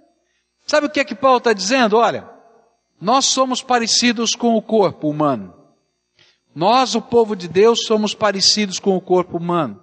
Sabe 0.65 0.87
o 0.87 0.89
que 0.89 0.99
é 0.99 1.03
que 1.03 1.15
Paulo 1.15 1.39
está 1.39 1.53
dizendo? 1.53 1.97
Olha, 1.97 2.29
nós 3.01 3.25
somos 3.25 3.61
parecidos 3.61 4.33
com 4.33 4.55
o 4.55 4.61
corpo 4.61 5.09
humano. 5.09 5.53
Nós, 6.55 6.95
o 6.95 7.01
povo 7.01 7.35
de 7.35 7.47
Deus, 7.47 7.85
somos 7.85 8.13
parecidos 8.13 8.79
com 8.79 8.95
o 8.95 9.01
corpo 9.01 9.37
humano 9.37 9.82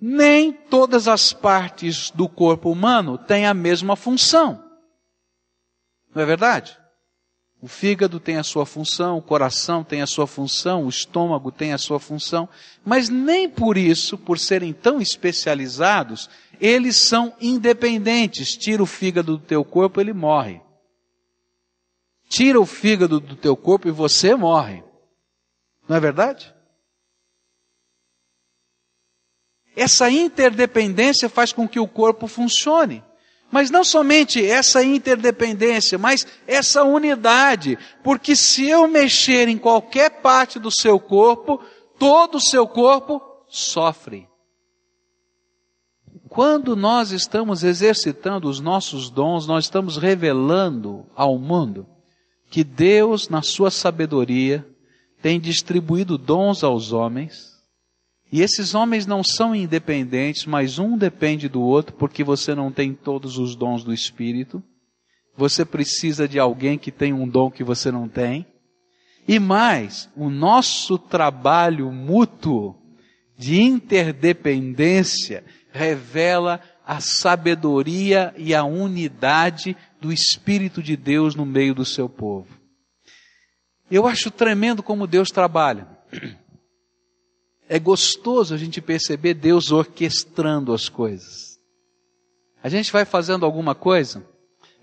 nem 0.00 0.52
todas 0.52 1.06
as 1.06 1.32
partes 1.32 2.10
do 2.10 2.28
corpo 2.28 2.70
humano 2.70 3.18
têm 3.18 3.46
a 3.46 3.52
mesma 3.52 3.94
função. 3.96 4.64
Não 6.14 6.22
é 6.22 6.26
verdade? 6.26 6.78
O 7.62 7.68
fígado 7.68 8.18
tem 8.18 8.38
a 8.38 8.42
sua 8.42 8.64
função, 8.64 9.18
o 9.18 9.22
coração 9.22 9.84
tem 9.84 10.00
a 10.00 10.06
sua 10.06 10.26
função, 10.26 10.86
o 10.86 10.88
estômago 10.88 11.52
tem 11.52 11.74
a 11.74 11.78
sua 11.78 12.00
função, 12.00 12.48
mas 12.82 13.10
nem 13.10 13.50
por 13.50 13.76
isso, 13.76 14.16
por 14.16 14.38
serem 14.38 14.72
tão 14.72 14.98
especializados, 14.98 16.30
eles 16.58 16.96
são 16.96 17.34
independentes. 17.38 18.56
Tira 18.56 18.82
o 18.82 18.86
fígado 18.86 19.36
do 19.36 19.44
teu 19.44 19.62
corpo, 19.62 20.00
ele 20.00 20.14
morre. 20.14 20.62
Tira 22.30 22.58
o 22.58 22.64
fígado 22.64 23.20
do 23.20 23.36
teu 23.36 23.54
corpo 23.54 23.88
e 23.88 23.90
você 23.90 24.34
morre. 24.34 24.82
Não 25.86 25.96
é 25.96 26.00
verdade? 26.00 26.54
Essa 29.80 30.10
interdependência 30.10 31.26
faz 31.26 31.54
com 31.54 31.66
que 31.66 31.80
o 31.80 31.88
corpo 31.88 32.26
funcione. 32.26 33.02
Mas 33.50 33.70
não 33.70 33.82
somente 33.82 34.44
essa 34.44 34.84
interdependência, 34.84 35.96
mas 35.96 36.26
essa 36.46 36.84
unidade. 36.84 37.78
Porque 38.04 38.36
se 38.36 38.68
eu 38.68 38.86
mexer 38.86 39.48
em 39.48 39.56
qualquer 39.56 40.20
parte 40.20 40.58
do 40.58 40.70
seu 40.70 41.00
corpo, 41.00 41.64
todo 41.98 42.34
o 42.34 42.40
seu 42.42 42.68
corpo 42.68 43.22
sofre. 43.48 44.28
Quando 46.28 46.76
nós 46.76 47.10
estamos 47.10 47.64
exercitando 47.64 48.50
os 48.50 48.60
nossos 48.60 49.08
dons, 49.08 49.46
nós 49.46 49.64
estamos 49.64 49.96
revelando 49.96 51.06
ao 51.16 51.38
mundo 51.38 51.86
que 52.50 52.62
Deus, 52.62 53.30
na 53.30 53.40
sua 53.40 53.70
sabedoria, 53.70 54.62
tem 55.22 55.40
distribuído 55.40 56.18
dons 56.18 56.62
aos 56.62 56.92
homens 56.92 57.49
e 58.32 58.42
esses 58.42 58.74
homens 58.74 59.06
não 59.06 59.22
são 59.24 59.54
independentes, 59.54 60.46
mas 60.46 60.78
um 60.78 60.96
depende 60.96 61.48
do 61.48 61.60
outro, 61.60 61.96
porque 61.96 62.22
você 62.22 62.54
não 62.54 62.70
tem 62.70 62.94
todos 62.94 63.38
os 63.38 63.56
dons 63.56 63.82
do 63.82 63.92
Espírito. 63.92 64.62
Você 65.36 65.64
precisa 65.64 66.28
de 66.28 66.38
alguém 66.38 66.78
que 66.78 66.92
tem 66.92 67.12
um 67.12 67.28
dom 67.28 67.50
que 67.50 67.64
você 67.64 67.90
não 67.90 68.08
tem. 68.08 68.46
E 69.26 69.40
mais, 69.40 70.08
o 70.16 70.30
nosso 70.30 70.96
trabalho 70.96 71.90
mútuo 71.90 72.76
de 73.36 73.60
interdependência 73.60 75.44
revela 75.72 76.60
a 76.86 77.00
sabedoria 77.00 78.34
e 78.36 78.54
a 78.54 78.64
unidade 78.64 79.76
do 80.00 80.12
Espírito 80.12 80.82
de 80.82 80.96
Deus 80.96 81.34
no 81.34 81.46
meio 81.46 81.74
do 81.74 81.84
seu 81.84 82.08
povo. 82.08 82.48
Eu 83.90 84.06
acho 84.06 84.30
tremendo 84.30 84.82
como 84.82 85.06
Deus 85.06 85.30
trabalha. 85.30 85.88
É 87.72 87.78
gostoso 87.78 88.52
a 88.52 88.58
gente 88.58 88.80
perceber 88.80 89.32
Deus 89.32 89.70
orquestrando 89.70 90.72
as 90.72 90.88
coisas. 90.88 91.56
A 92.60 92.68
gente 92.68 92.90
vai 92.90 93.04
fazendo 93.04 93.46
alguma 93.46 93.76
coisa, 93.76 94.26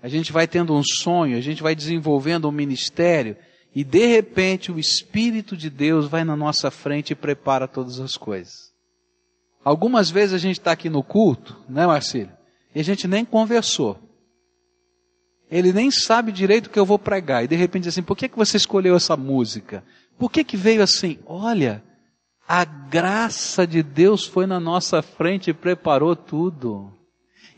a 0.02 0.08
gente 0.08 0.32
vai 0.32 0.48
tendo 0.48 0.74
um 0.74 0.82
sonho, 0.82 1.36
a 1.36 1.40
gente 1.42 1.62
vai 1.62 1.74
desenvolvendo 1.74 2.48
um 2.48 2.50
ministério, 2.50 3.36
e 3.74 3.84
de 3.84 4.06
repente 4.06 4.72
o 4.72 4.78
Espírito 4.78 5.54
de 5.54 5.68
Deus 5.68 6.08
vai 6.08 6.24
na 6.24 6.34
nossa 6.34 6.70
frente 6.70 7.10
e 7.10 7.14
prepara 7.14 7.68
todas 7.68 8.00
as 8.00 8.16
coisas. 8.16 8.72
Algumas 9.62 10.08
vezes 10.08 10.32
a 10.32 10.38
gente 10.38 10.58
está 10.58 10.72
aqui 10.72 10.88
no 10.88 11.02
culto, 11.02 11.58
né, 11.68 11.86
Marcílio? 11.86 12.32
E 12.74 12.80
a 12.80 12.82
gente 12.82 13.06
nem 13.06 13.22
conversou. 13.22 13.98
Ele 15.50 15.74
nem 15.74 15.90
sabe 15.90 16.32
direito 16.32 16.68
o 16.68 16.70
que 16.70 16.78
eu 16.78 16.86
vou 16.86 16.98
pregar. 16.98 17.44
E 17.44 17.48
de 17.48 17.54
repente 17.54 17.82
diz 17.82 17.92
assim, 17.92 18.02
por 18.02 18.16
que, 18.16 18.30
que 18.30 18.36
você 18.38 18.56
escolheu 18.56 18.96
essa 18.96 19.14
música? 19.14 19.84
Por 20.18 20.32
que, 20.32 20.42
que 20.42 20.56
veio 20.56 20.82
assim? 20.82 21.18
Olha, 21.26 21.84
a 22.48 22.64
graça 22.64 23.66
de 23.66 23.82
Deus 23.82 24.24
foi 24.24 24.46
na 24.46 24.58
nossa 24.58 25.02
frente 25.02 25.50
e 25.50 25.54
preparou 25.54 26.16
tudo. 26.16 26.90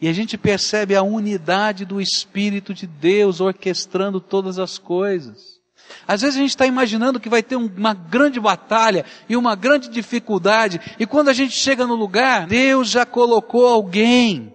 E 0.03 0.09
a 0.09 0.13
gente 0.13 0.37
percebe 0.37 0.97
a 0.97 1.03
unidade 1.03 1.85
do 1.85 2.01
Espírito 2.01 2.75
de 2.75 2.89
Deus 2.89 3.41
orquestrando 3.41 4.21
todas 4.21 4.59
as 4.59 4.79
coisas. 4.79 5.61
Às 6.09 6.23
vezes 6.23 6.37
a 6.37 6.41
gente 6.41 6.51
está 6.51 6.67
imaginando 6.67 7.21
que 7.21 7.29
vai 7.29 7.43
ter 7.43 7.55
uma 7.55 7.95
grande 7.95 8.41
batalha 8.41 9.05
e 9.29 9.37
uma 9.37 9.55
grande 9.55 9.89
dificuldade, 9.89 10.81
e 10.99 11.07
quando 11.07 11.29
a 11.29 11.33
gente 11.33 11.53
chega 11.53 11.87
no 11.87 11.95
lugar, 11.95 12.47
Deus 12.47 12.89
já 12.89 13.05
colocou 13.05 13.67
alguém, 13.67 14.55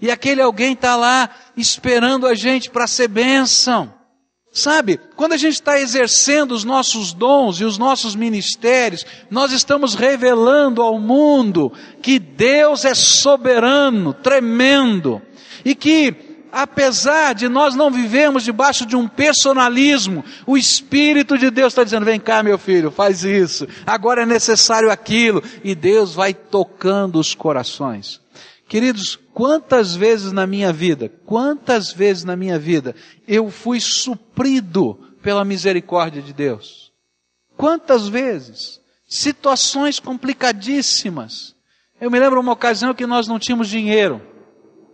e 0.00 0.10
aquele 0.10 0.40
alguém 0.40 0.72
está 0.72 0.94
lá 0.94 1.30
esperando 1.56 2.26
a 2.26 2.34
gente 2.34 2.70
para 2.70 2.86
ser 2.86 3.08
bênção. 3.08 3.97
Sabe, 4.50 4.98
quando 5.14 5.34
a 5.34 5.36
gente 5.36 5.54
está 5.54 5.78
exercendo 5.78 6.52
os 6.52 6.64
nossos 6.64 7.12
dons 7.12 7.60
e 7.60 7.64
os 7.64 7.76
nossos 7.76 8.16
ministérios, 8.16 9.04
nós 9.30 9.52
estamos 9.52 9.94
revelando 9.94 10.82
ao 10.82 10.98
mundo 10.98 11.72
que 12.02 12.18
Deus 12.18 12.84
é 12.84 12.94
soberano, 12.94 14.14
tremendo, 14.14 15.20
e 15.64 15.74
que, 15.74 16.14
apesar 16.50 17.34
de 17.34 17.46
nós 17.46 17.74
não 17.74 17.90
vivemos 17.90 18.42
debaixo 18.42 18.86
de 18.86 18.96
um 18.96 19.06
personalismo, 19.06 20.24
o 20.46 20.56
Espírito 20.56 21.36
de 21.36 21.50
Deus 21.50 21.72
está 21.72 21.84
dizendo: 21.84 22.06
vem 22.06 22.18
cá, 22.18 22.42
meu 22.42 22.58
filho, 22.58 22.90
faz 22.90 23.24
isso, 23.24 23.68
agora 23.86 24.22
é 24.22 24.26
necessário 24.26 24.90
aquilo, 24.90 25.42
e 25.62 25.74
Deus 25.74 26.14
vai 26.14 26.32
tocando 26.32 27.20
os 27.20 27.34
corações. 27.34 28.20
Queridos, 28.68 29.18
quantas 29.32 29.96
vezes 29.96 30.30
na 30.30 30.46
minha 30.46 30.70
vida, 30.70 31.10
quantas 31.24 31.90
vezes 31.90 32.22
na 32.22 32.36
minha 32.36 32.58
vida 32.58 32.94
eu 33.26 33.50
fui 33.50 33.80
suprido 33.80 34.94
pela 35.22 35.42
misericórdia 35.42 36.20
de 36.20 36.34
Deus? 36.34 36.92
Quantas 37.56 38.08
vezes? 38.08 38.78
Situações 39.08 39.98
complicadíssimas. 39.98 41.56
Eu 41.98 42.10
me 42.10 42.20
lembro 42.20 42.38
uma 42.38 42.52
ocasião 42.52 42.92
que 42.92 43.06
nós 43.06 43.26
não 43.26 43.38
tínhamos 43.38 43.68
dinheiro. 43.68 44.20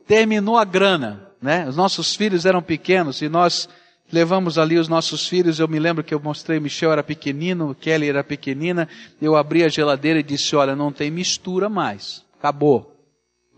Terminou 0.06 0.56
a 0.56 0.64
grana, 0.64 1.28
né? 1.42 1.68
Os 1.68 1.76
nossos 1.76 2.14
filhos 2.14 2.46
eram 2.46 2.62
pequenos 2.62 3.22
e 3.22 3.28
nós 3.28 3.68
levamos 4.10 4.56
ali 4.56 4.78
os 4.78 4.86
nossos 4.86 5.26
filhos. 5.26 5.58
Eu 5.58 5.66
me 5.66 5.80
lembro 5.80 6.04
que 6.04 6.14
eu 6.14 6.20
mostrei, 6.20 6.60
Michel 6.60 6.92
era 6.92 7.02
pequenino, 7.02 7.74
Kelly 7.74 8.08
era 8.08 8.22
pequenina. 8.22 8.88
Eu 9.20 9.34
abri 9.34 9.64
a 9.64 9.68
geladeira 9.68 10.20
e 10.20 10.22
disse: 10.22 10.54
Olha, 10.54 10.76
não 10.76 10.92
tem 10.92 11.10
mistura 11.10 11.68
mais. 11.68 12.24
Acabou 12.38 12.93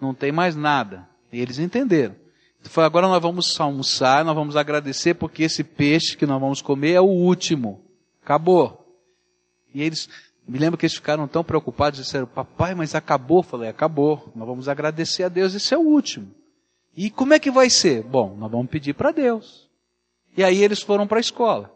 não 0.01 0.15
tem 0.15 0.33
mais 0.33 0.55
nada. 0.55 1.09
E 1.33 1.41
eles 1.41 1.59
entenderam. 1.59 2.15
Foi 2.63 2.85
agora 2.85 3.07
nós 3.07 3.23
vamos 3.23 3.59
almoçar, 3.61 4.25
nós 4.25 4.35
vamos 4.35 4.57
agradecer 4.57 5.15
porque 5.15 5.45
esse 5.45 5.63
peixe 5.63 6.17
que 6.17 6.27
nós 6.27 6.41
vamos 6.41 6.61
comer 6.61 6.93
é 6.93 7.01
o 7.01 7.05
último. 7.05 7.81
Acabou. 8.23 8.85
E 9.73 9.83
eles, 9.83 10.09
me 10.47 10.59
lembro 10.59 10.77
que 10.77 10.85
eles 10.85 10.97
ficaram 10.97 11.29
tão 11.29 11.45
preocupados, 11.45 12.01
disseram, 12.01 12.27
papai, 12.27 12.75
mas 12.75 12.95
acabou. 12.95 13.39
Eu 13.39 13.43
falei, 13.43 13.69
acabou. 13.69 14.33
Nós 14.35 14.47
vamos 14.47 14.69
agradecer 14.69 15.25
a 15.25 15.29
Deus, 15.29 15.55
esse 15.55 15.75
é 15.75 15.79
o 15.79 15.83
último. 15.83 16.29
E 16.97 17.11
como 17.11 17.35
é 17.35 17.39
que 17.39 17.51
vai 17.51 17.71
ser? 17.71 18.03
Bom, 18.03 18.35
nós 18.37 18.51
vamos 18.51 18.69
pedir 18.69 18.95
para 18.95 19.13
Deus. 19.13 19.69
E 20.37 20.43
aí 20.43 20.63
eles 20.63 20.83
foram 20.83 21.07
para 21.07 21.19
a 21.19 21.21
escola. 21.21 21.73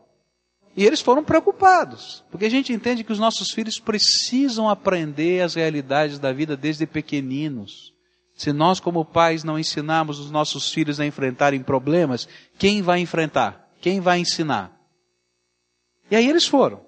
E 0.77 0.85
eles 0.85 1.01
foram 1.01 1.23
preocupados, 1.25 2.25
porque 2.31 2.45
a 2.45 2.51
gente 2.51 2.73
entende 2.73 3.03
que 3.03 3.13
os 3.13 3.19
nossos 3.19 3.51
filhos 3.51 3.81
precisam 3.81 4.69
aprender 4.69 5.43
as 5.43 5.55
realidades 5.55 6.19
da 6.19 6.33
vida 6.33 6.57
desde 6.57 6.87
pequeninos 6.87 7.90
Se 8.41 8.55
nós, 8.55 8.81
como 8.81 9.05
pais, 9.05 9.45
não 9.45 9.59
ensinarmos 9.59 10.19
os 10.19 10.31
nossos 10.31 10.73
filhos 10.73 10.99
a 10.99 11.05
enfrentarem 11.05 11.63
problemas, 11.63 12.27
quem 12.59 12.81
vai 12.81 12.99
enfrentar? 12.99 13.69
Quem 13.83 14.01
vai 14.01 14.19
ensinar? 14.19 14.81
E 16.11 16.17
aí 16.17 16.27
eles 16.27 16.47
foram. 16.47 16.81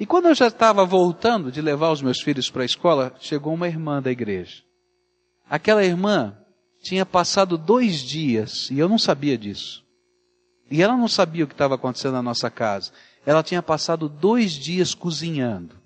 E 0.00 0.04
quando 0.04 0.26
eu 0.26 0.34
já 0.34 0.48
estava 0.48 0.84
voltando 0.84 1.52
de 1.52 1.60
levar 1.60 1.92
os 1.92 2.02
meus 2.02 2.20
filhos 2.20 2.50
para 2.50 2.62
a 2.62 2.66
escola, 2.66 3.14
chegou 3.20 3.54
uma 3.54 3.68
irmã 3.68 4.02
da 4.02 4.10
igreja. 4.10 4.64
Aquela 5.48 5.84
irmã 5.84 6.36
tinha 6.82 7.06
passado 7.06 7.56
dois 7.56 8.00
dias, 8.00 8.68
e 8.68 8.80
eu 8.80 8.88
não 8.88 8.98
sabia 8.98 9.38
disso. 9.38 9.84
E 10.68 10.82
ela 10.82 10.96
não 10.96 11.06
sabia 11.06 11.44
o 11.44 11.46
que 11.46 11.54
estava 11.54 11.76
acontecendo 11.76 12.14
na 12.14 12.22
nossa 12.24 12.50
casa. 12.50 12.90
Ela 13.24 13.44
tinha 13.44 13.62
passado 13.62 14.08
dois 14.08 14.50
dias 14.50 14.96
cozinhando. 14.96 15.76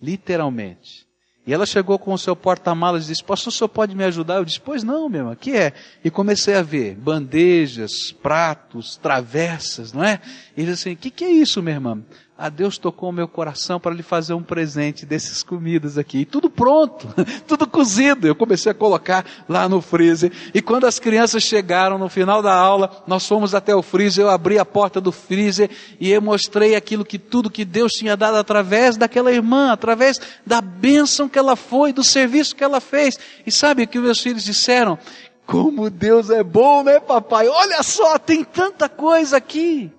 Literalmente. 0.00 1.03
E 1.46 1.52
ela 1.52 1.66
chegou 1.66 1.98
com 1.98 2.12
o 2.14 2.18
seu 2.18 2.34
porta-malas 2.34 3.04
e 3.04 3.08
disse, 3.08 3.22
pastor, 3.22 3.52
o 3.52 3.54
senhor 3.54 3.68
pode 3.68 3.94
me 3.94 4.02
ajudar? 4.04 4.36
Eu 4.36 4.44
disse, 4.46 4.60
pois 4.60 4.82
não, 4.82 5.10
meu 5.10 5.20
irmão, 5.20 5.36
que 5.36 5.52
é? 5.54 5.74
E 6.02 6.10
comecei 6.10 6.54
a 6.54 6.62
ver 6.62 6.94
bandejas, 6.94 8.10
pratos, 8.10 8.96
travessas, 8.96 9.92
não 9.92 10.02
é? 10.02 10.20
E 10.56 10.62
ele 10.62 10.70
disse 10.72 10.88
assim, 10.88 10.94
o 10.94 10.96
que, 10.96 11.10
que 11.10 11.24
é 11.24 11.30
isso, 11.30 11.62
minha 11.62 11.76
irmã? 11.76 12.02
Ah, 12.36 12.48
Deus 12.48 12.78
tocou 12.78 13.10
o 13.10 13.12
meu 13.12 13.28
coração 13.28 13.78
para 13.78 13.94
lhe 13.94 14.02
fazer 14.02 14.34
um 14.34 14.42
presente 14.42 15.06
dessas 15.06 15.40
comidas 15.44 15.96
aqui. 15.96 16.18
E 16.18 16.24
tudo 16.24 16.50
pronto, 16.50 17.06
tudo 17.46 17.64
cozido. 17.64 18.26
Eu 18.26 18.34
comecei 18.34 18.72
a 18.72 18.74
colocar 18.74 19.24
lá 19.48 19.68
no 19.68 19.80
freezer. 19.80 20.32
E 20.52 20.60
quando 20.60 20.84
as 20.84 20.98
crianças 20.98 21.44
chegaram 21.44 21.96
no 21.96 22.08
final 22.08 22.42
da 22.42 22.52
aula, 22.52 23.04
nós 23.06 23.24
fomos 23.24 23.54
até 23.54 23.72
o 23.72 23.82
freezer, 23.82 24.24
eu 24.24 24.30
abri 24.30 24.58
a 24.58 24.64
porta 24.64 25.00
do 25.00 25.12
freezer 25.12 25.70
e 26.00 26.10
eu 26.10 26.20
mostrei 26.20 26.74
aquilo 26.74 27.04
que 27.04 27.20
tudo 27.20 27.48
que 27.48 27.64
Deus 27.64 27.92
tinha 27.92 28.16
dado 28.16 28.36
através 28.36 28.96
daquela 28.96 29.30
irmã, 29.30 29.70
através 29.70 30.20
da 30.44 30.60
bênção 30.60 31.28
que 31.28 31.38
ela 31.38 31.54
foi, 31.54 31.92
do 31.92 32.02
serviço 32.02 32.56
que 32.56 32.64
ela 32.64 32.80
fez. 32.80 33.16
E 33.46 33.52
sabe 33.52 33.84
o 33.84 33.88
que 33.88 34.00
meus 34.00 34.18
filhos 34.18 34.42
disseram? 34.42 34.98
Como 35.46 35.88
Deus 35.88 36.30
é 36.30 36.42
bom, 36.42 36.82
né, 36.82 36.98
papai? 36.98 37.46
Olha 37.46 37.80
só, 37.84 38.18
tem 38.18 38.42
tanta 38.42 38.88
coisa 38.88 39.36
aqui. 39.36 39.92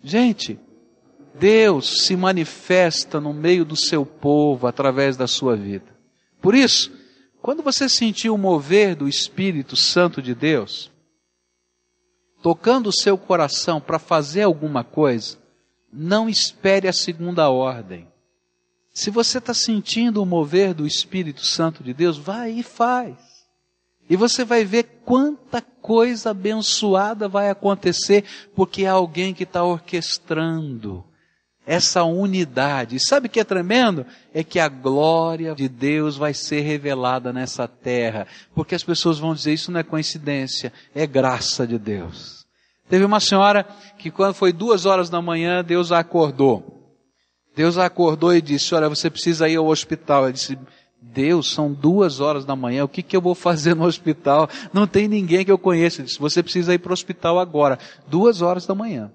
Gente, 0.00 0.60
Deus 1.38 2.04
se 2.04 2.16
manifesta 2.16 3.20
no 3.20 3.32
meio 3.32 3.64
do 3.64 3.76
seu 3.76 4.06
povo 4.06 4.66
através 4.66 5.16
da 5.16 5.26
sua 5.26 5.54
vida. 5.56 5.94
Por 6.40 6.54
isso, 6.54 6.92
quando 7.42 7.62
você 7.62 7.88
sentir 7.88 8.30
o 8.30 8.38
mover 8.38 8.96
do 8.96 9.08
Espírito 9.08 9.76
Santo 9.76 10.22
de 10.22 10.34
Deus, 10.34 10.90
tocando 12.42 12.88
o 12.88 12.92
seu 12.92 13.18
coração 13.18 13.80
para 13.80 13.98
fazer 13.98 14.42
alguma 14.42 14.82
coisa, 14.82 15.38
não 15.92 16.28
espere 16.28 16.88
a 16.88 16.92
segunda 16.92 17.48
ordem. 17.50 18.08
Se 18.92 19.10
você 19.10 19.38
está 19.38 19.52
sentindo 19.52 20.22
o 20.22 20.26
mover 20.26 20.72
do 20.72 20.86
Espírito 20.86 21.44
Santo 21.44 21.84
de 21.84 21.92
Deus, 21.92 22.16
vai 22.16 22.52
e 22.52 22.62
faz. 22.62 23.16
E 24.08 24.16
você 24.16 24.44
vai 24.44 24.64
ver 24.64 25.02
quanta 25.04 25.60
coisa 25.60 26.30
abençoada 26.30 27.28
vai 27.28 27.50
acontecer, 27.50 28.24
porque 28.54 28.84
é 28.84 28.88
alguém 28.88 29.34
que 29.34 29.42
está 29.42 29.62
orquestrando 29.62 31.04
essa 31.66 32.04
unidade. 32.04 32.98
Sabe 33.00 33.26
o 33.26 33.30
que 33.30 33.40
é 33.40 33.44
tremendo? 33.44 34.06
É 34.32 34.44
que 34.44 34.60
a 34.60 34.68
glória 34.68 35.54
de 35.54 35.68
Deus 35.68 36.16
vai 36.16 36.32
ser 36.32 36.60
revelada 36.60 37.32
nessa 37.32 37.66
terra, 37.66 38.26
porque 38.54 38.74
as 38.74 38.84
pessoas 38.84 39.18
vão 39.18 39.34
dizer 39.34 39.52
isso 39.52 39.72
não 39.72 39.80
é 39.80 39.82
coincidência, 39.82 40.72
é 40.94 41.06
graça 41.06 41.66
de 41.66 41.78
Deus. 41.78 42.46
Teve 42.88 43.04
uma 43.04 43.18
senhora 43.18 43.66
que 43.98 44.12
quando 44.12 44.34
foi 44.34 44.52
duas 44.52 44.86
horas 44.86 45.10
da 45.10 45.20
manhã, 45.20 45.64
Deus 45.64 45.90
a 45.90 45.98
acordou. 45.98 46.94
Deus 47.56 47.78
a 47.78 47.86
acordou 47.86 48.32
e 48.32 48.40
disse, 48.40 48.74
olha, 48.74 48.88
você 48.88 49.10
precisa 49.10 49.48
ir 49.48 49.56
ao 49.56 49.66
hospital. 49.66 50.24
Ela 50.24 50.32
disse, 50.32 50.56
Deus, 51.00 51.50
são 51.50 51.72
duas 51.72 52.20
horas 52.20 52.44
da 52.44 52.54
manhã, 52.54 52.84
o 52.84 52.88
que, 52.88 53.02
que 53.02 53.16
eu 53.16 53.20
vou 53.20 53.34
fazer 53.34 53.74
no 53.74 53.84
hospital? 53.86 54.48
Não 54.72 54.86
tem 54.86 55.08
ninguém 55.08 55.44
que 55.44 55.50
eu 55.50 55.58
conheça. 55.58 56.00
Ele 56.00 56.06
disse, 56.06 56.20
você 56.20 56.42
precisa 56.42 56.74
ir 56.74 56.78
para 56.78 56.90
o 56.90 56.92
hospital 56.92 57.40
agora, 57.40 57.78
duas 58.06 58.42
horas 58.42 58.66
da 58.66 58.74
manhã. 58.74 59.10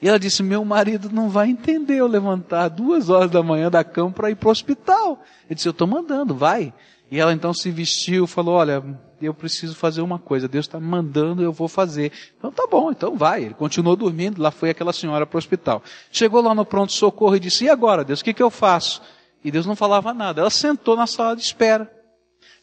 E 0.00 0.08
ela 0.08 0.18
disse: 0.18 0.42
Meu 0.42 0.64
marido 0.64 1.10
não 1.10 1.28
vai 1.28 1.48
entender 1.48 1.96
eu 1.96 2.06
levantar 2.06 2.68
duas 2.68 3.08
horas 3.08 3.30
da 3.30 3.42
manhã 3.42 3.70
da 3.70 3.82
cama 3.82 4.10
para 4.10 4.30
ir 4.30 4.36
para 4.36 4.48
o 4.48 4.52
hospital. 4.52 5.22
Ele 5.46 5.54
disse: 5.54 5.68
Eu 5.68 5.72
estou 5.72 5.86
mandando, 5.86 6.34
vai. 6.34 6.72
E 7.10 7.20
ela 7.20 7.32
então 7.32 7.54
se 7.54 7.70
vestiu, 7.70 8.26
falou: 8.26 8.56
Olha, 8.56 8.82
eu 9.20 9.32
preciso 9.32 9.74
fazer 9.74 10.02
uma 10.02 10.18
coisa, 10.18 10.48
Deus 10.48 10.66
está 10.66 10.78
mandando, 10.78 11.42
eu 11.42 11.52
vou 11.52 11.68
fazer. 11.68 12.12
Então 12.36 12.52
tá 12.52 12.66
bom, 12.70 12.90
então 12.90 13.16
vai. 13.16 13.44
Ele 13.44 13.54
continuou 13.54 13.96
dormindo, 13.96 14.42
lá 14.42 14.50
foi 14.50 14.70
aquela 14.70 14.92
senhora 14.92 15.26
para 15.26 15.36
o 15.36 15.38
hospital. 15.38 15.82
Chegou 16.10 16.42
lá 16.42 16.54
no 16.54 16.64
pronto-socorro 16.64 17.36
e 17.36 17.40
disse: 17.40 17.64
E 17.64 17.70
agora, 17.70 18.04
Deus, 18.04 18.20
o 18.20 18.24
que, 18.24 18.34
que 18.34 18.42
eu 18.42 18.50
faço? 18.50 19.00
E 19.42 19.50
Deus 19.50 19.64
não 19.64 19.76
falava 19.76 20.12
nada. 20.12 20.40
Ela 20.40 20.50
sentou 20.50 20.96
na 20.96 21.06
sala 21.06 21.36
de 21.36 21.42
espera. 21.42 21.90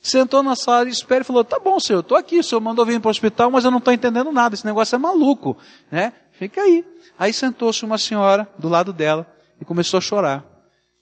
Sentou 0.02 0.43
na 0.43 0.56
sala 0.56 0.86
de 0.86 0.91
espera 0.91 1.22
e 1.22 1.26
falou: 1.26 1.43
Tá 1.43 1.58
bom, 1.58 1.80
senhor, 1.80 2.00
eu 2.00 2.02
estou 2.02 2.17
aqui, 2.17 2.39
o 2.39 2.43
senhor 2.43 2.60
mandou 2.60 2.86
vir 2.86 3.00
para 3.00 3.08
o 3.08 3.12
hospital, 3.12 3.50
mas 3.50 3.63
eu 3.63 3.72
não 3.72 3.78
estou 3.78 3.93
entendendo 3.93 4.32
nada, 4.32 4.54
esse 4.54 4.65
negócio 4.65 4.93
é 4.96 5.00
maluco. 5.00 5.58
Né? 5.89 6.12
Fica 6.34 6.62
aí. 6.62 6.92
Aí 7.17 7.34
sentou-se 7.34 7.86
uma 7.86 7.97
senhora 7.97 8.47
do 8.58 8.67
lado 8.67 8.91
dela 8.91 9.28
e 9.60 9.65
começou 9.65 9.97
a 9.97 10.02
chorar. 10.02 10.45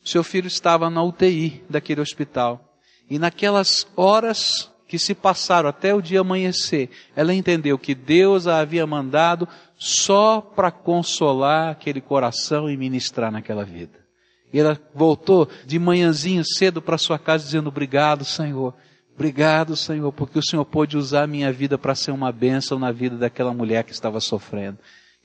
Seu 0.04 0.24
filho 0.24 0.48
estava 0.48 0.90
na 0.90 1.04
UTI 1.04 1.64
daquele 1.70 2.02
hospital. 2.02 2.78
E 3.10 3.20
naquelas 3.20 3.88
horas 3.96 4.72
que 4.88 5.00
se 5.00 5.16
passaram 5.16 5.70
até 5.70 5.94
o 5.94 6.02
dia 6.02 6.20
amanhecer, 6.20 6.90
ela 7.16 7.34
entendeu 7.34 7.78
que 7.78 7.96
Deus 7.96 8.48
a 8.48 8.60
havia 8.60 8.86
mandado 8.86 9.48
só 9.78 10.42
para 10.42 10.70
consolar 10.70 11.70
aquele 11.70 12.02
coração 12.02 12.70
e 12.70 12.76
ministrar 12.76 13.32
naquela 13.32 13.64
vida. 13.64 14.00
E 14.54 14.60
ela 14.60 14.80
voltou 14.94 15.48
de 15.66 15.80
manhãzinho 15.80 16.44
cedo 16.44 16.82
para 16.82 16.98
sua 16.98 17.18
casa 17.18 17.46
dizendo: 17.46 17.70
Obrigado, 17.70 18.26
Senhor. 18.26 18.74
Obrigado, 19.16 19.76
Senhor, 19.76 20.12
porque 20.12 20.40
o 20.40 20.44
Senhor 20.44 20.66
pôde 20.66 20.98
usar 20.98 21.24
a 21.24 21.28
minha 21.28 21.52
vida 21.54 21.78
para 21.78 21.96
ser 21.96 22.12
uma 22.12 22.32
bênção 22.32 22.80
na 22.80 22.92
vida 22.92 23.18
daquela 23.18 23.54
mulher 23.54 23.84
que 23.84 23.92
estava 23.92 24.20
sofrendo. 24.20 24.80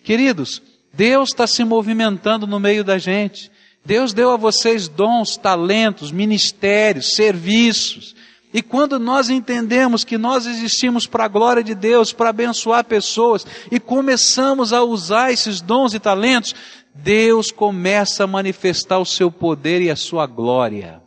Queridos, 0.05 0.63
Deus 0.97 1.29
está 1.29 1.47
se 1.47 1.63
movimentando 1.65 2.47
no 2.47 2.59
meio 2.59 2.83
da 2.83 2.99
gente. 2.99 3.51
Deus 3.85 4.13
deu 4.13 4.31
a 4.31 4.37
vocês 4.37 4.89
dons, 4.89 5.37
talentos, 5.37 6.11
ministérios, 6.11 7.13
serviços. 7.13 8.17
E 8.53 8.63
quando 8.63 8.99
nós 8.99 9.29
entendemos 9.29 10.03
que 10.03 10.17
nós 10.17 10.47
existimos 10.47 11.07
para 11.07 11.27
a 11.27 11.29
glória 11.29 11.63
de 11.63 11.75
Deus, 11.75 12.13
para 12.13 12.31
abençoar 12.31 12.85
pessoas, 12.85 13.47
e 13.71 13.79
começamos 13.79 14.73
a 14.73 14.83
usar 14.83 15.31
esses 15.31 15.61
dons 15.61 15.93
e 15.93 16.01
talentos, 16.01 16.55
Deus 16.95 17.51
começa 17.51 18.25
a 18.25 18.27
manifestar 18.27 18.99
o 18.99 19.05
seu 19.05 19.31
poder 19.31 19.83
e 19.83 19.91
a 19.91 19.97
sua 19.97 20.27
glória. 20.27 21.03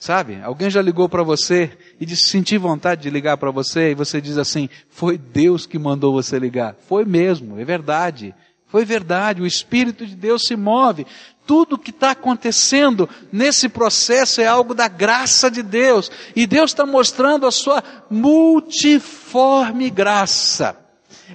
Sabe? 0.00 0.40
Alguém 0.42 0.70
já 0.70 0.82
ligou 0.82 1.08
para 1.08 1.22
você 1.22 1.70
e 2.00 2.06
disse, 2.06 2.30
senti 2.30 2.58
vontade 2.58 3.02
de 3.02 3.10
ligar 3.10 3.36
para 3.36 3.50
você, 3.50 3.92
e 3.92 3.94
você 3.94 4.20
diz 4.20 4.38
assim, 4.38 4.68
foi 4.88 5.16
Deus 5.16 5.66
que 5.66 5.78
mandou 5.78 6.12
você 6.12 6.38
ligar. 6.38 6.74
Foi 6.88 7.04
mesmo, 7.04 7.60
é 7.60 7.64
verdade. 7.64 8.34
Foi 8.70 8.84
verdade, 8.84 9.42
o 9.42 9.46
Espírito 9.46 10.06
de 10.06 10.14
Deus 10.14 10.42
se 10.46 10.54
move. 10.54 11.06
Tudo 11.44 11.78
que 11.78 11.90
está 11.90 12.12
acontecendo 12.12 13.08
nesse 13.32 13.68
processo 13.68 14.40
é 14.40 14.46
algo 14.46 14.74
da 14.74 14.86
graça 14.86 15.50
de 15.50 15.62
Deus. 15.62 16.10
E 16.36 16.46
Deus 16.46 16.70
está 16.70 16.86
mostrando 16.86 17.46
a 17.46 17.50
sua 17.50 17.82
multiforme 18.08 19.90
graça. 19.90 20.76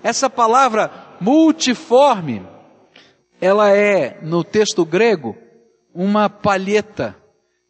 Essa 0.01 0.29
palavra 0.29 1.17
multiforme, 1.19 2.41
ela 3.41 3.69
é, 3.69 4.19
no 4.21 4.43
texto 4.43 4.85
grego, 4.85 5.35
uma 5.93 6.29
palheta 6.29 7.17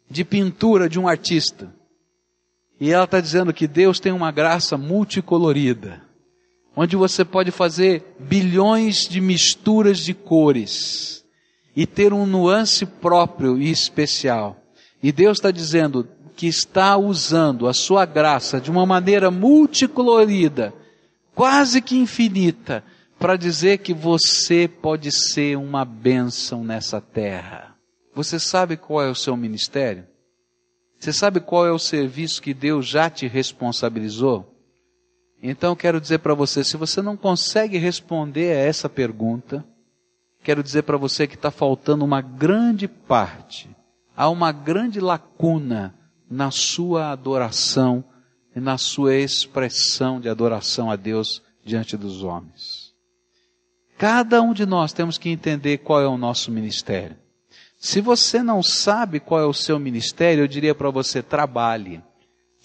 de 0.08 0.24
pintura 0.24 0.88
de 0.88 1.00
um 1.00 1.08
artista. 1.08 1.74
E 2.78 2.92
ela 2.92 3.04
está 3.04 3.20
dizendo 3.20 3.52
que 3.52 3.66
Deus 3.66 3.98
tem 3.98 4.12
uma 4.12 4.30
graça 4.30 4.76
multicolorida, 4.76 6.05
onde 6.76 6.94
você 6.94 7.24
pode 7.24 7.50
fazer 7.50 8.04
bilhões 8.18 9.08
de 9.08 9.18
misturas 9.18 9.98
de 9.98 10.12
cores 10.12 11.24
e 11.74 11.86
ter 11.86 12.12
um 12.12 12.26
nuance 12.26 12.84
próprio 12.84 13.56
e 13.58 13.70
especial. 13.70 14.62
E 15.02 15.10
Deus 15.10 15.38
está 15.38 15.50
dizendo 15.50 16.06
que 16.36 16.46
está 16.46 16.98
usando 16.98 17.66
a 17.66 17.72
sua 17.72 18.04
graça 18.04 18.60
de 18.60 18.70
uma 18.70 18.84
maneira 18.84 19.30
multicolorida, 19.30 20.74
quase 21.34 21.80
que 21.80 21.96
infinita, 21.96 22.84
para 23.18 23.36
dizer 23.36 23.78
que 23.78 23.94
você 23.94 24.68
pode 24.68 25.10
ser 25.10 25.56
uma 25.56 25.82
bênção 25.84 26.62
nessa 26.62 27.00
terra. 27.00 27.74
Você 28.14 28.38
sabe 28.38 28.76
qual 28.76 29.02
é 29.02 29.10
o 29.10 29.14
seu 29.14 29.34
ministério? 29.34 30.06
Você 30.98 31.12
sabe 31.12 31.40
qual 31.40 31.66
é 31.66 31.72
o 31.72 31.78
serviço 31.78 32.42
que 32.42 32.52
Deus 32.52 32.86
já 32.86 33.08
te 33.08 33.26
responsabilizou? 33.26 34.55
Então 35.42 35.76
quero 35.76 36.00
dizer 36.00 36.18
para 36.18 36.34
você, 36.34 36.64
se 36.64 36.76
você 36.76 37.02
não 37.02 37.16
consegue 37.16 37.78
responder 37.78 38.52
a 38.52 38.60
essa 38.60 38.88
pergunta, 38.88 39.64
quero 40.42 40.62
dizer 40.62 40.82
para 40.82 40.96
você 40.96 41.26
que 41.26 41.34
está 41.34 41.50
faltando 41.50 42.04
uma 42.04 42.20
grande 42.20 42.88
parte, 42.88 43.68
há 44.16 44.28
uma 44.28 44.50
grande 44.50 45.00
lacuna 45.00 45.94
na 46.28 46.50
sua 46.50 47.10
adoração 47.10 48.04
e 48.54 48.60
na 48.60 48.78
sua 48.78 49.14
expressão 49.14 50.20
de 50.20 50.28
adoração 50.28 50.90
a 50.90 50.96
Deus 50.96 51.42
diante 51.64 51.96
dos 51.96 52.22
homens. 52.22 52.94
Cada 53.98 54.42
um 54.42 54.52
de 54.52 54.66
nós 54.66 54.92
temos 54.92 55.18
que 55.18 55.28
entender 55.28 55.78
qual 55.78 56.00
é 56.00 56.06
o 56.06 56.18
nosso 56.18 56.50
ministério. 56.50 57.16
Se 57.78 58.00
você 58.00 58.42
não 58.42 58.62
sabe 58.62 59.20
qual 59.20 59.40
é 59.40 59.46
o 59.46 59.54
seu 59.54 59.78
ministério, 59.78 60.44
eu 60.44 60.48
diria 60.48 60.74
para 60.74 60.90
você, 60.90 61.22
trabalhe. 61.22 62.02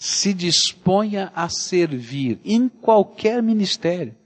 Se 0.02 0.34
disponha 0.34 1.30
a 1.32 1.48
servir 1.48 2.40
em 2.44 2.68
qualquer 2.68 3.40
ministério 3.40 4.16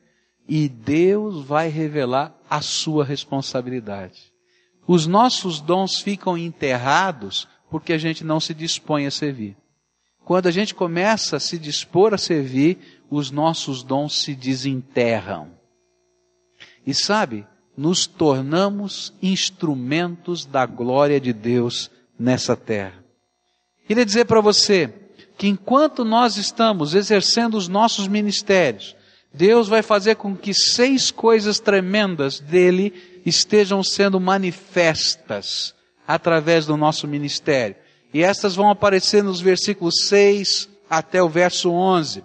e 0.48 0.70
Deus 0.70 1.44
vai 1.44 1.68
revelar 1.68 2.34
a 2.48 2.62
sua 2.62 3.04
responsabilidade. 3.04 4.32
Os 4.86 5.06
nossos 5.06 5.60
dons 5.60 6.00
ficam 6.00 6.38
enterrados 6.38 7.46
porque 7.68 7.92
a 7.92 7.98
gente 7.98 8.24
não 8.24 8.40
se 8.40 8.54
dispõe 8.54 9.04
a 9.04 9.10
servir. 9.10 9.54
Quando 10.24 10.46
a 10.46 10.50
gente 10.50 10.74
começa 10.74 11.36
a 11.36 11.40
se 11.40 11.58
dispor 11.58 12.14
a 12.14 12.18
servir, 12.18 13.02
os 13.10 13.30
nossos 13.30 13.82
dons 13.82 14.14
se 14.22 14.34
desenterram. 14.34 15.50
E 16.86 16.94
sabe, 16.94 17.46
nos 17.76 18.06
tornamos 18.06 19.12
instrumentos 19.20 20.46
da 20.46 20.64
glória 20.64 21.20
de 21.20 21.34
Deus 21.34 21.90
nessa 22.18 22.56
terra. 22.56 23.04
Queria 23.86 24.06
dizer 24.06 24.24
para 24.24 24.40
você, 24.40 25.05
que 25.36 25.46
enquanto 25.46 26.04
nós 26.04 26.36
estamos 26.36 26.94
exercendo 26.94 27.56
os 27.56 27.68
nossos 27.68 28.08
ministérios, 28.08 28.96
Deus 29.32 29.68
vai 29.68 29.82
fazer 29.82 30.16
com 30.16 30.34
que 30.34 30.54
seis 30.54 31.10
coisas 31.10 31.60
tremendas 31.60 32.40
dele 32.40 33.20
estejam 33.24 33.82
sendo 33.82 34.18
manifestas 34.18 35.74
através 36.08 36.64
do 36.64 36.76
nosso 36.76 37.06
ministério. 37.06 37.76
E 38.14 38.22
estas 38.22 38.54
vão 38.54 38.70
aparecer 38.70 39.22
nos 39.22 39.40
versículos 39.40 39.96
6 40.04 40.70
até 40.88 41.22
o 41.22 41.28
verso 41.28 41.70
11. 41.70 42.24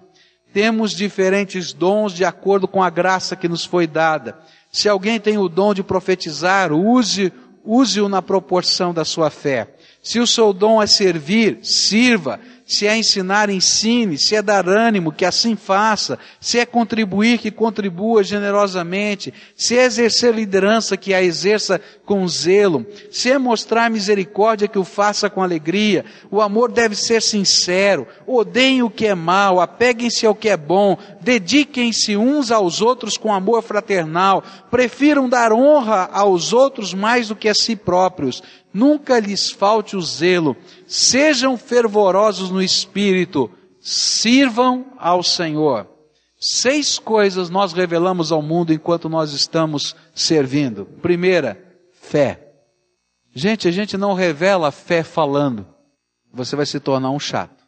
Temos 0.54 0.92
diferentes 0.92 1.74
dons 1.74 2.14
de 2.14 2.24
acordo 2.24 2.68
com 2.68 2.82
a 2.82 2.90
graça 2.90 3.36
que 3.36 3.50
nos 3.50 3.66
foi 3.66 3.88
dada. 3.88 4.38
Se 4.72 4.88
alguém 4.88 5.20
tem 5.20 5.38
o 5.38 5.50
dom 5.50 5.74
de 5.74 5.84
profetizar, 5.84 6.72
use, 6.72 7.34
use-o 7.66 8.08
na 8.08 8.22
proporção 8.22 8.94
da 8.94 9.04
sua 9.04 9.30
fé. 9.30 9.76
Se 10.02 10.20
o 10.20 10.28
seu 10.28 10.54
dom 10.54 10.82
é 10.82 10.88
servir, 10.88 11.60
sirva. 11.62 12.40
Se 12.72 12.88
é 12.88 12.96
ensinar, 12.96 13.50
ensine. 13.50 14.18
Se 14.18 14.34
é 14.34 14.42
dar 14.42 14.66
ânimo, 14.70 15.12
que 15.12 15.26
assim 15.26 15.58
faça. 15.58 16.18
Se 16.40 16.58
é 16.58 16.66
contribuir, 16.66 17.38
que 17.38 17.52
contribua 17.52 18.24
generosamente. 18.24 19.34
Se 19.58 19.78
é 19.78 19.84
exercer 19.84 20.34
liderança, 20.34 20.96
que 20.96 21.14
a 21.14 21.22
exerça 21.22 21.82
com 22.06 22.26
zelo. 22.30 22.86
Se 23.12 23.30
é 23.30 23.38
mostrar 23.38 23.92
misericórdia, 23.92 24.70
que 24.70 24.80
o 24.80 24.86
faça 24.86 25.30
com 25.30 25.44
alegria. 25.44 26.06
O 26.32 26.40
amor 26.40 26.72
deve 26.72 26.96
ser 26.96 27.22
sincero. 27.22 28.08
Odeiem 28.26 28.84
o 28.84 28.90
que 28.90 29.06
é 29.06 29.16
mal. 29.16 29.60
Apeguem-se 29.60 30.26
ao 30.26 30.34
que 30.34 30.48
é 30.48 30.56
bom. 30.56 30.98
Dediquem-se 31.20 32.16
uns 32.16 32.52
aos 32.52 32.80
outros 32.80 33.18
com 33.18 33.34
amor 33.34 33.64
fraternal. 33.64 34.42
Prefiram 34.72 35.28
dar 35.28 35.52
honra 35.52 36.10
aos 36.14 36.54
outros 36.54 36.94
mais 36.94 37.28
do 37.28 37.36
que 37.36 37.50
a 37.50 37.54
si 37.54 37.76
próprios 37.76 38.42
nunca 38.74 39.20
lhes 39.20 39.52
falte 39.52 39.96
o 39.96 40.02
zelo, 40.02 40.56
sejam 40.92 41.56
fervorosos 41.56 42.52
no 42.52 42.62
espírito, 42.62 43.50
sirvam 43.80 44.92
ao 44.98 45.24
Senhor. 45.24 45.88
Seis 46.38 47.00
coisas 47.00 47.50
nós 47.50 47.72
revelamos 47.72 48.30
ao 48.30 48.42
mundo 48.42 48.74
enquanto 48.74 49.08
nós 49.08 49.32
estamos 49.32 49.96
servindo. 50.14 50.86
Primeira, 51.02 51.58
fé. 51.94 52.46
Gente, 53.34 53.70
a 53.70 53.72
gente 53.72 53.96
não 53.96 54.14
revela 54.14 54.70
fé 54.70 55.02
falando. 55.02 55.66
Você 56.34 56.58
vai 56.58 56.66
se 56.66 56.78
tornar 56.78 57.12
um 57.12 57.20
chato. 57.20 57.64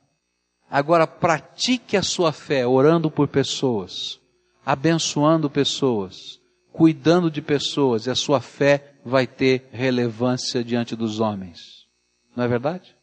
Agora 0.69 1.07
pratique 1.07 1.95
a 1.95 2.03
sua 2.03 2.33
fé 2.33 2.67
orando 2.67 3.09
por 3.09 3.29
pessoas, 3.29 4.19
abençoando 4.65 5.49
pessoas, 5.49 6.41
cuidando 6.73 7.31
de 7.31 7.41
pessoas, 7.41 8.05
e 8.05 8.09
a 8.09 8.15
sua 8.15 8.41
fé 8.41 8.95
vai 9.05 9.25
ter 9.25 9.69
relevância 9.71 10.61
diante 10.61 10.93
dos 10.93 11.21
homens. 11.21 11.85
Não 12.35 12.43
é 12.43 12.47
verdade? 12.49 12.93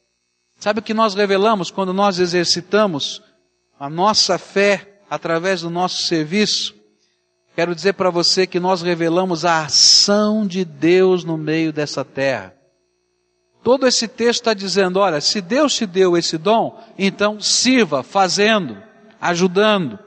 Sabe 0.60 0.80
o 0.80 0.82
que 0.82 0.92
nós 0.92 1.14
revelamos 1.14 1.70
quando 1.70 1.94
nós 1.94 2.18
exercitamos 2.18 3.22
a 3.78 3.88
nossa 3.88 4.36
fé 4.36 5.00
através 5.08 5.62
do 5.62 5.70
nosso 5.70 6.02
serviço? 6.02 6.74
Quero 7.56 7.74
dizer 7.74 7.94
para 7.94 8.10
você 8.10 8.46
que 8.46 8.60
nós 8.60 8.82
revelamos 8.82 9.46
a 9.46 9.64
ação 9.64 10.46
de 10.46 10.62
Deus 10.62 11.24
no 11.24 11.38
meio 11.38 11.72
dessa 11.72 12.04
terra. 12.04 12.54
Todo 13.62 13.86
esse 13.86 14.06
texto 14.06 14.40
está 14.42 14.52
dizendo: 14.52 14.98
olha, 14.98 15.18
se 15.22 15.40
Deus 15.40 15.74
te 15.74 15.86
deu 15.86 16.14
esse 16.14 16.36
dom, 16.36 16.78
então 16.98 17.40
sirva 17.40 18.02
fazendo, 18.02 18.76
ajudando, 19.18 19.98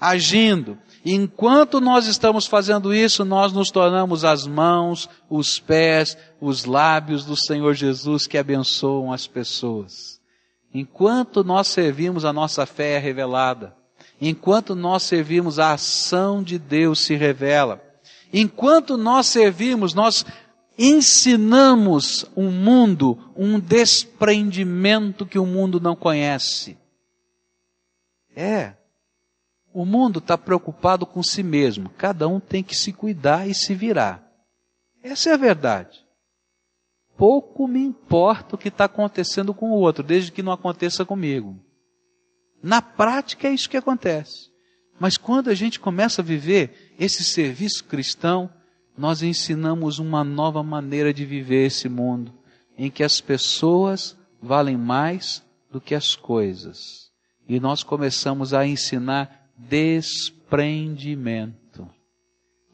agindo, 0.00 0.76
Enquanto 1.04 1.80
nós 1.80 2.06
estamos 2.06 2.46
fazendo 2.46 2.94
isso, 2.94 3.24
nós 3.24 3.52
nos 3.52 3.70
tornamos 3.70 4.24
as 4.24 4.46
mãos, 4.46 5.08
os 5.28 5.58
pés, 5.58 6.16
os 6.40 6.64
lábios 6.64 7.26
do 7.26 7.36
Senhor 7.36 7.74
Jesus 7.74 8.26
que 8.26 8.38
abençoam 8.38 9.12
as 9.12 9.26
pessoas. 9.26 10.18
Enquanto 10.72 11.44
nós 11.44 11.68
servimos, 11.68 12.24
a 12.24 12.32
nossa 12.32 12.64
fé 12.64 12.94
é 12.94 12.98
revelada. 12.98 13.76
Enquanto 14.18 14.74
nós 14.74 15.02
servimos, 15.02 15.58
a 15.58 15.74
ação 15.74 16.42
de 16.42 16.58
Deus 16.58 17.00
se 17.00 17.14
revela. 17.14 17.82
Enquanto 18.32 18.96
nós 18.96 19.26
servimos, 19.26 19.92
nós 19.92 20.24
ensinamos 20.78 22.24
um 22.34 22.50
mundo, 22.50 23.18
um 23.36 23.60
desprendimento 23.60 25.26
que 25.26 25.38
o 25.38 25.46
mundo 25.46 25.78
não 25.78 25.94
conhece. 25.94 26.78
É, 28.34 28.74
o 29.74 29.84
mundo 29.84 30.20
está 30.20 30.38
preocupado 30.38 31.04
com 31.04 31.20
si 31.20 31.42
mesmo. 31.42 31.90
Cada 31.98 32.28
um 32.28 32.38
tem 32.38 32.62
que 32.62 32.76
se 32.76 32.92
cuidar 32.92 33.48
e 33.48 33.52
se 33.52 33.74
virar. 33.74 34.24
Essa 35.02 35.30
é 35.30 35.34
a 35.34 35.36
verdade. 35.36 35.98
Pouco 37.16 37.66
me 37.66 37.80
importa 37.80 38.54
o 38.54 38.58
que 38.58 38.68
está 38.68 38.84
acontecendo 38.84 39.52
com 39.52 39.72
o 39.72 39.74
outro, 39.80 40.04
desde 40.04 40.30
que 40.30 40.44
não 40.44 40.52
aconteça 40.52 41.04
comigo. 41.04 41.58
Na 42.62 42.80
prática 42.80 43.48
é 43.48 43.52
isso 43.52 43.68
que 43.68 43.76
acontece. 43.76 44.48
Mas 44.98 45.16
quando 45.16 45.50
a 45.50 45.54
gente 45.54 45.80
começa 45.80 46.22
a 46.22 46.24
viver 46.24 46.94
esse 46.96 47.24
serviço 47.24 47.84
cristão, 47.84 48.48
nós 48.96 49.22
ensinamos 49.22 49.98
uma 49.98 50.22
nova 50.22 50.62
maneira 50.62 51.12
de 51.12 51.26
viver 51.26 51.66
esse 51.66 51.88
mundo, 51.88 52.32
em 52.78 52.88
que 52.90 53.02
as 53.02 53.20
pessoas 53.20 54.16
valem 54.40 54.76
mais 54.76 55.44
do 55.68 55.80
que 55.80 55.96
as 55.96 56.14
coisas. 56.14 57.10
E 57.48 57.58
nós 57.58 57.82
começamos 57.82 58.54
a 58.54 58.64
ensinar 58.64 59.43
desprendimento. 59.56 61.88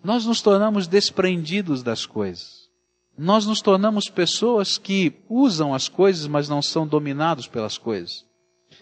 Nós 0.02 0.24
nos 0.24 0.40
tornamos 0.40 0.86
desprendidos 0.86 1.82
das 1.82 2.06
coisas. 2.06 2.70
Nós 3.16 3.44
nos 3.44 3.60
tornamos 3.60 4.08
pessoas 4.08 4.78
que 4.78 5.12
usam 5.28 5.74
as 5.74 5.88
coisas, 5.88 6.26
mas 6.26 6.48
não 6.48 6.62
são 6.62 6.86
dominados 6.86 7.46
pelas 7.46 7.76
coisas. 7.76 8.24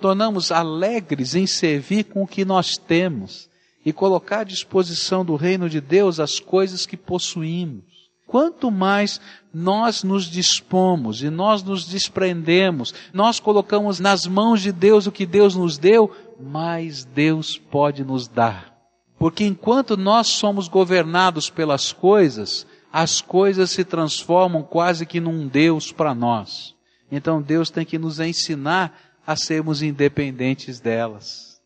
Tornamos 0.01 0.53
alegres 0.53 1.35
em 1.35 1.45
servir 1.45 2.05
com 2.05 2.23
o 2.23 2.27
que 2.27 2.45
nós 2.45 2.77
temos 2.77 3.51
e 3.85 3.93
colocar 3.93 4.41
à 4.41 4.45
disposição 4.45 5.25
do 5.25 5.35
reino 5.35 5.69
de 5.69 5.81
Deus 5.81 6.21
as 6.21 6.39
coisas 6.39 6.87
que 6.87 6.97
possuímos. 6.97 7.98
Quanto 8.29 8.71
mais 8.71 9.19
nós 9.55 10.05
nos 10.05 10.27
dispomos 10.27 11.23
e 11.23 11.31
nós 11.31 11.62
nos 11.62 11.87
desprendemos, 11.87 12.93
nós 13.11 13.41
colocamos 13.41 13.99
nas 13.99 14.27
mãos 14.27 14.61
de 14.61 14.71
Deus 14.71 15.07
o 15.07 15.12
que 15.12 15.25
Deus 15.25 15.55
nos 15.55 15.79
deu, 15.79 16.14
mais 16.38 17.07
Deus 17.07 17.57
pode 17.57 18.05
nos 18.05 18.29
dar. 18.29 18.77
Porque 19.19 19.45
enquanto 19.45 19.97
nós 19.97 20.29
somos 20.29 20.69
governados 20.69 21.49
pelas 21.49 21.91
coisas, 21.91 22.67
as 22.93 23.23
coisas 23.23 23.71
se 23.71 23.83
transformam 23.83 24.62
quase 24.62 25.07
que 25.07 25.21
num 25.21 25.49
Deus 25.49 25.91
para 25.91 26.14
nós. 26.14 26.75
Então 27.11 27.41
Deus 27.41 27.71
tem 27.71 27.87
que 27.87 27.99
nos 27.99 28.21
ensinar 28.21 28.95
a 29.27 29.37
sermos 29.37 29.81
independentes 29.81 30.81
delas. 30.81 31.62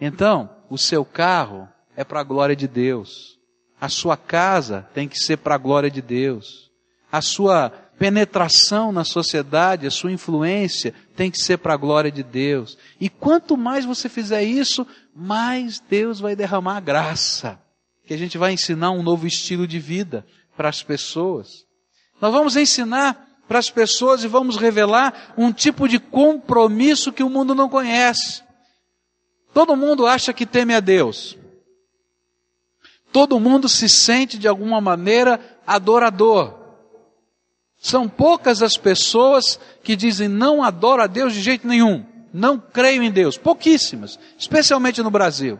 Então, 0.00 0.48
o 0.70 0.78
seu 0.78 1.04
carro 1.04 1.68
é 1.94 2.02
para 2.02 2.20
a 2.20 2.24
glória 2.24 2.56
de 2.56 2.66
Deus. 2.66 3.37
A 3.80 3.88
sua 3.88 4.16
casa 4.16 4.88
tem 4.92 5.08
que 5.08 5.18
ser 5.18 5.38
para 5.38 5.54
a 5.54 5.58
glória 5.58 5.90
de 5.90 6.02
Deus. 6.02 6.70
A 7.10 7.22
sua 7.22 7.70
penetração 7.98 8.92
na 8.92 9.04
sociedade, 9.04 9.86
a 9.86 9.90
sua 9.90 10.12
influência 10.12 10.94
tem 11.16 11.30
que 11.30 11.38
ser 11.38 11.58
para 11.58 11.74
a 11.74 11.76
glória 11.76 12.10
de 12.10 12.22
Deus. 12.22 12.76
E 13.00 13.08
quanto 13.08 13.56
mais 13.56 13.84
você 13.84 14.08
fizer 14.08 14.42
isso, 14.42 14.86
mais 15.14 15.80
Deus 15.80 16.20
vai 16.20 16.36
derramar 16.36 16.80
graça. 16.80 17.58
Que 18.06 18.14
a 18.14 18.18
gente 18.18 18.38
vai 18.38 18.52
ensinar 18.52 18.90
um 18.90 19.02
novo 19.02 19.26
estilo 19.26 19.66
de 19.66 19.78
vida 19.78 20.26
para 20.56 20.68
as 20.68 20.82
pessoas. 20.82 21.66
Nós 22.20 22.32
vamos 22.32 22.56
ensinar 22.56 23.26
para 23.46 23.58
as 23.58 23.70
pessoas 23.70 24.24
e 24.24 24.28
vamos 24.28 24.56
revelar 24.56 25.34
um 25.36 25.52
tipo 25.52 25.88
de 25.88 25.98
compromisso 25.98 27.12
que 27.12 27.22
o 27.22 27.30
mundo 27.30 27.54
não 27.54 27.68
conhece. 27.68 28.42
Todo 29.54 29.76
mundo 29.76 30.06
acha 30.06 30.32
que 30.32 30.44
teme 30.44 30.74
a 30.74 30.80
Deus. 30.80 31.37
Todo 33.12 33.40
mundo 33.40 33.68
se 33.68 33.88
sente 33.88 34.38
de 34.38 34.46
alguma 34.46 34.80
maneira 34.80 35.40
adorador. 35.66 36.54
São 37.80 38.08
poucas 38.08 38.62
as 38.62 38.76
pessoas 38.76 39.58
que 39.82 39.94
dizem 39.94 40.28
não 40.28 40.62
adoro 40.62 41.02
a 41.02 41.06
Deus 41.06 41.32
de 41.32 41.40
jeito 41.40 41.66
nenhum, 41.66 42.04
não 42.32 42.58
creio 42.58 43.02
em 43.02 43.10
Deus, 43.10 43.38
pouquíssimas, 43.38 44.18
especialmente 44.36 45.02
no 45.02 45.10
Brasil. 45.10 45.58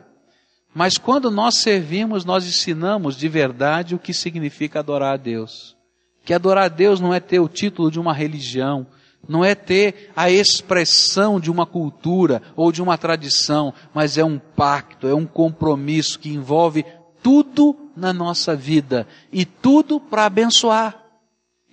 Mas 0.74 0.98
quando 0.98 1.30
nós 1.30 1.58
servimos, 1.58 2.24
nós 2.24 2.44
ensinamos 2.46 3.16
de 3.16 3.28
verdade 3.28 3.94
o 3.94 3.98
que 3.98 4.12
significa 4.12 4.80
adorar 4.80 5.14
a 5.14 5.16
Deus. 5.16 5.76
Que 6.24 6.34
adorar 6.34 6.64
a 6.64 6.68
Deus 6.68 7.00
não 7.00 7.14
é 7.14 7.20
ter 7.20 7.40
o 7.40 7.48
título 7.48 7.90
de 7.90 7.98
uma 7.98 8.12
religião, 8.12 8.86
Não 9.26 9.44
é 9.44 9.54
ter 9.54 10.10
a 10.14 10.30
expressão 10.30 11.40
de 11.40 11.50
uma 11.50 11.66
cultura 11.66 12.40
ou 12.54 12.70
de 12.70 12.80
uma 12.80 12.96
tradição, 12.96 13.74
mas 13.92 14.16
é 14.16 14.24
um 14.24 14.38
pacto, 14.38 15.08
é 15.08 15.14
um 15.14 15.26
compromisso 15.26 16.18
que 16.18 16.30
envolve 16.30 16.84
tudo 17.22 17.90
na 17.96 18.12
nossa 18.12 18.54
vida 18.54 19.06
e 19.32 19.44
tudo 19.44 20.00
para 20.00 20.24
abençoar. 20.26 21.04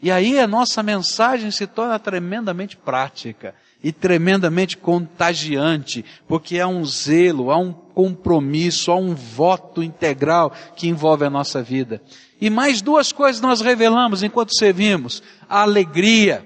E 0.01 0.11
aí 0.11 0.39
a 0.39 0.47
nossa 0.47 0.83
mensagem 0.83 1.49
se 1.51 1.65
torna 1.65 1.97
tremendamente 1.97 2.77
prática 2.77 3.55
e 3.83 3.91
tremendamente 3.91 4.77
contagiante, 4.77 6.03
porque 6.27 6.59
há 6.59 6.67
um 6.67 6.83
zelo, 6.83 7.51
há 7.51 7.57
um 7.57 7.71
compromisso, 7.71 8.91
há 8.91 8.95
um 8.95 9.13
voto 9.13 9.81
integral 9.83 10.51
que 10.75 10.87
envolve 10.87 11.23
a 11.23 11.29
nossa 11.29 11.61
vida. 11.61 12.01
E 12.39 12.49
mais 12.49 12.81
duas 12.81 13.11
coisas 13.11 13.41
nós 13.41 13.61
revelamos 13.61 14.23
enquanto 14.23 14.57
servimos: 14.57 15.23
a 15.47 15.61
alegria. 15.61 16.45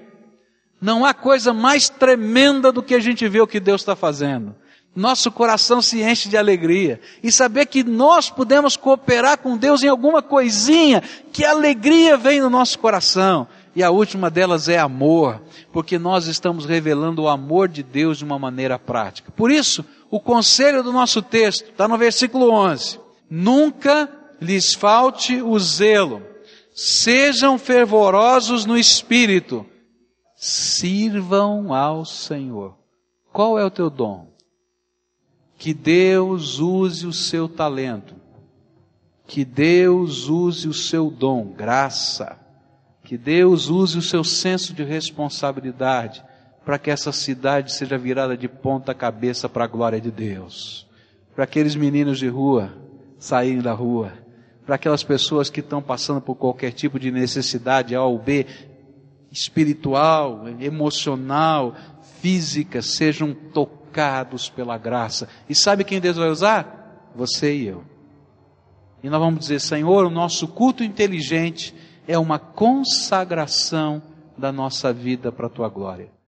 Não 0.80 1.04
há 1.04 1.12
coisa 1.12 1.52
mais 1.52 1.90
tremenda 1.90 2.72
do 2.72 2.82
que 2.82 2.94
a 2.94 3.00
gente 3.00 3.28
ver 3.28 3.42
o 3.42 3.46
que 3.46 3.60
Deus 3.60 3.82
está 3.82 3.94
fazendo. 3.94 4.54
Nosso 4.94 5.30
coração 5.30 5.80
se 5.80 6.02
enche 6.02 6.28
de 6.28 6.36
alegria. 6.36 7.00
E 7.22 7.30
saber 7.30 7.66
que 7.66 7.84
nós 7.84 8.28
podemos 8.28 8.76
cooperar 8.76 9.38
com 9.38 9.56
Deus 9.56 9.82
em 9.82 9.88
alguma 9.88 10.20
coisinha, 10.20 11.02
que 11.32 11.44
alegria 11.44 12.16
vem 12.16 12.40
no 12.40 12.50
nosso 12.50 12.78
coração. 12.78 13.46
E 13.74 13.84
a 13.84 13.90
última 13.90 14.28
delas 14.28 14.68
é 14.68 14.78
amor, 14.78 15.40
porque 15.72 15.96
nós 15.96 16.26
estamos 16.26 16.64
revelando 16.64 17.22
o 17.22 17.28
amor 17.28 17.68
de 17.68 17.84
Deus 17.84 18.18
de 18.18 18.24
uma 18.24 18.38
maneira 18.38 18.78
prática. 18.78 19.30
Por 19.30 19.50
isso, 19.50 19.84
o 20.10 20.18
conselho 20.18 20.82
do 20.82 20.92
nosso 20.92 21.22
texto 21.22 21.70
está 21.70 21.86
no 21.86 21.96
versículo 21.96 22.50
11: 22.50 22.98
Nunca 23.30 24.10
lhes 24.40 24.74
falte 24.74 25.40
o 25.40 25.56
zelo, 25.60 26.20
sejam 26.74 27.58
fervorosos 27.58 28.66
no 28.66 28.76
espírito, 28.76 29.64
sirvam 30.34 31.72
ao 31.72 32.04
Senhor. 32.04 32.76
Qual 33.32 33.56
é 33.56 33.64
o 33.64 33.70
teu 33.70 33.88
dom? 33.88 34.29
Que 35.60 35.74
Deus 35.74 36.58
use 36.58 37.06
o 37.06 37.12
seu 37.12 37.46
talento, 37.46 38.14
que 39.26 39.44
Deus 39.44 40.26
use 40.26 40.66
o 40.66 40.72
seu 40.72 41.10
dom, 41.10 41.52
graça. 41.52 42.38
Que 43.04 43.18
Deus 43.18 43.68
use 43.68 43.98
o 43.98 44.02
seu 44.02 44.24
senso 44.24 44.72
de 44.72 44.82
responsabilidade 44.82 46.24
para 46.64 46.78
que 46.78 46.90
essa 46.90 47.12
cidade 47.12 47.74
seja 47.74 47.98
virada 47.98 48.38
de 48.38 48.48
ponta 48.48 48.94
cabeça 48.94 49.50
para 49.50 49.64
a 49.64 49.66
glória 49.66 50.00
de 50.00 50.10
Deus. 50.10 50.88
Para 51.34 51.44
aqueles 51.44 51.76
meninos 51.76 52.18
de 52.18 52.28
rua 52.28 52.72
saírem 53.18 53.60
da 53.60 53.74
rua, 53.74 54.14
para 54.64 54.76
aquelas 54.76 55.04
pessoas 55.04 55.50
que 55.50 55.60
estão 55.60 55.82
passando 55.82 56.22
por 56.22 56.36
qualquer 56.36 56.72
tipo 56.72 56.98
de 56.98 57.10
necessidade 57.10 57.94
A 57.94 58.02
ou 58.02 58.18
B, 58.18 58.46
espiritual, 59.30 60.48
emocional, 60.58 61.76
física, 62.22 62.80
sejam 62.80 63.34
tocados 63.90 64.48
pela 64.48 64.78
graça. 64.78 65.28
E 65.48 65.54
sabe 65.54 65.84
quem 65.84 66.00
Deus 66.00 66.16
vai 66.16 66.30
usar? 66.30 67.10
Você 67.14 67.54
e 67.54 67.66
eu. 67.66 67.84
E 69.02 69.10
nós 69.10 69.20
vamos 69.20 69.40
dizer, 69.40 69.60
Senhor, 69.60 70.06
o 70.06 70.10
nosso 70.10 70.46
culto 70.46 70.84
inteligente 70.84 71.74
é 72.06 72.16
uma 72.16 72.38
consagração 72.38 74.00
da 74.38 74.52
nossa 74.52 74.92
vida 74.92 75.32
para 75.32 75.46
a 75.46 75.50
tua 75.50 75.68
glória. 75.68 76.10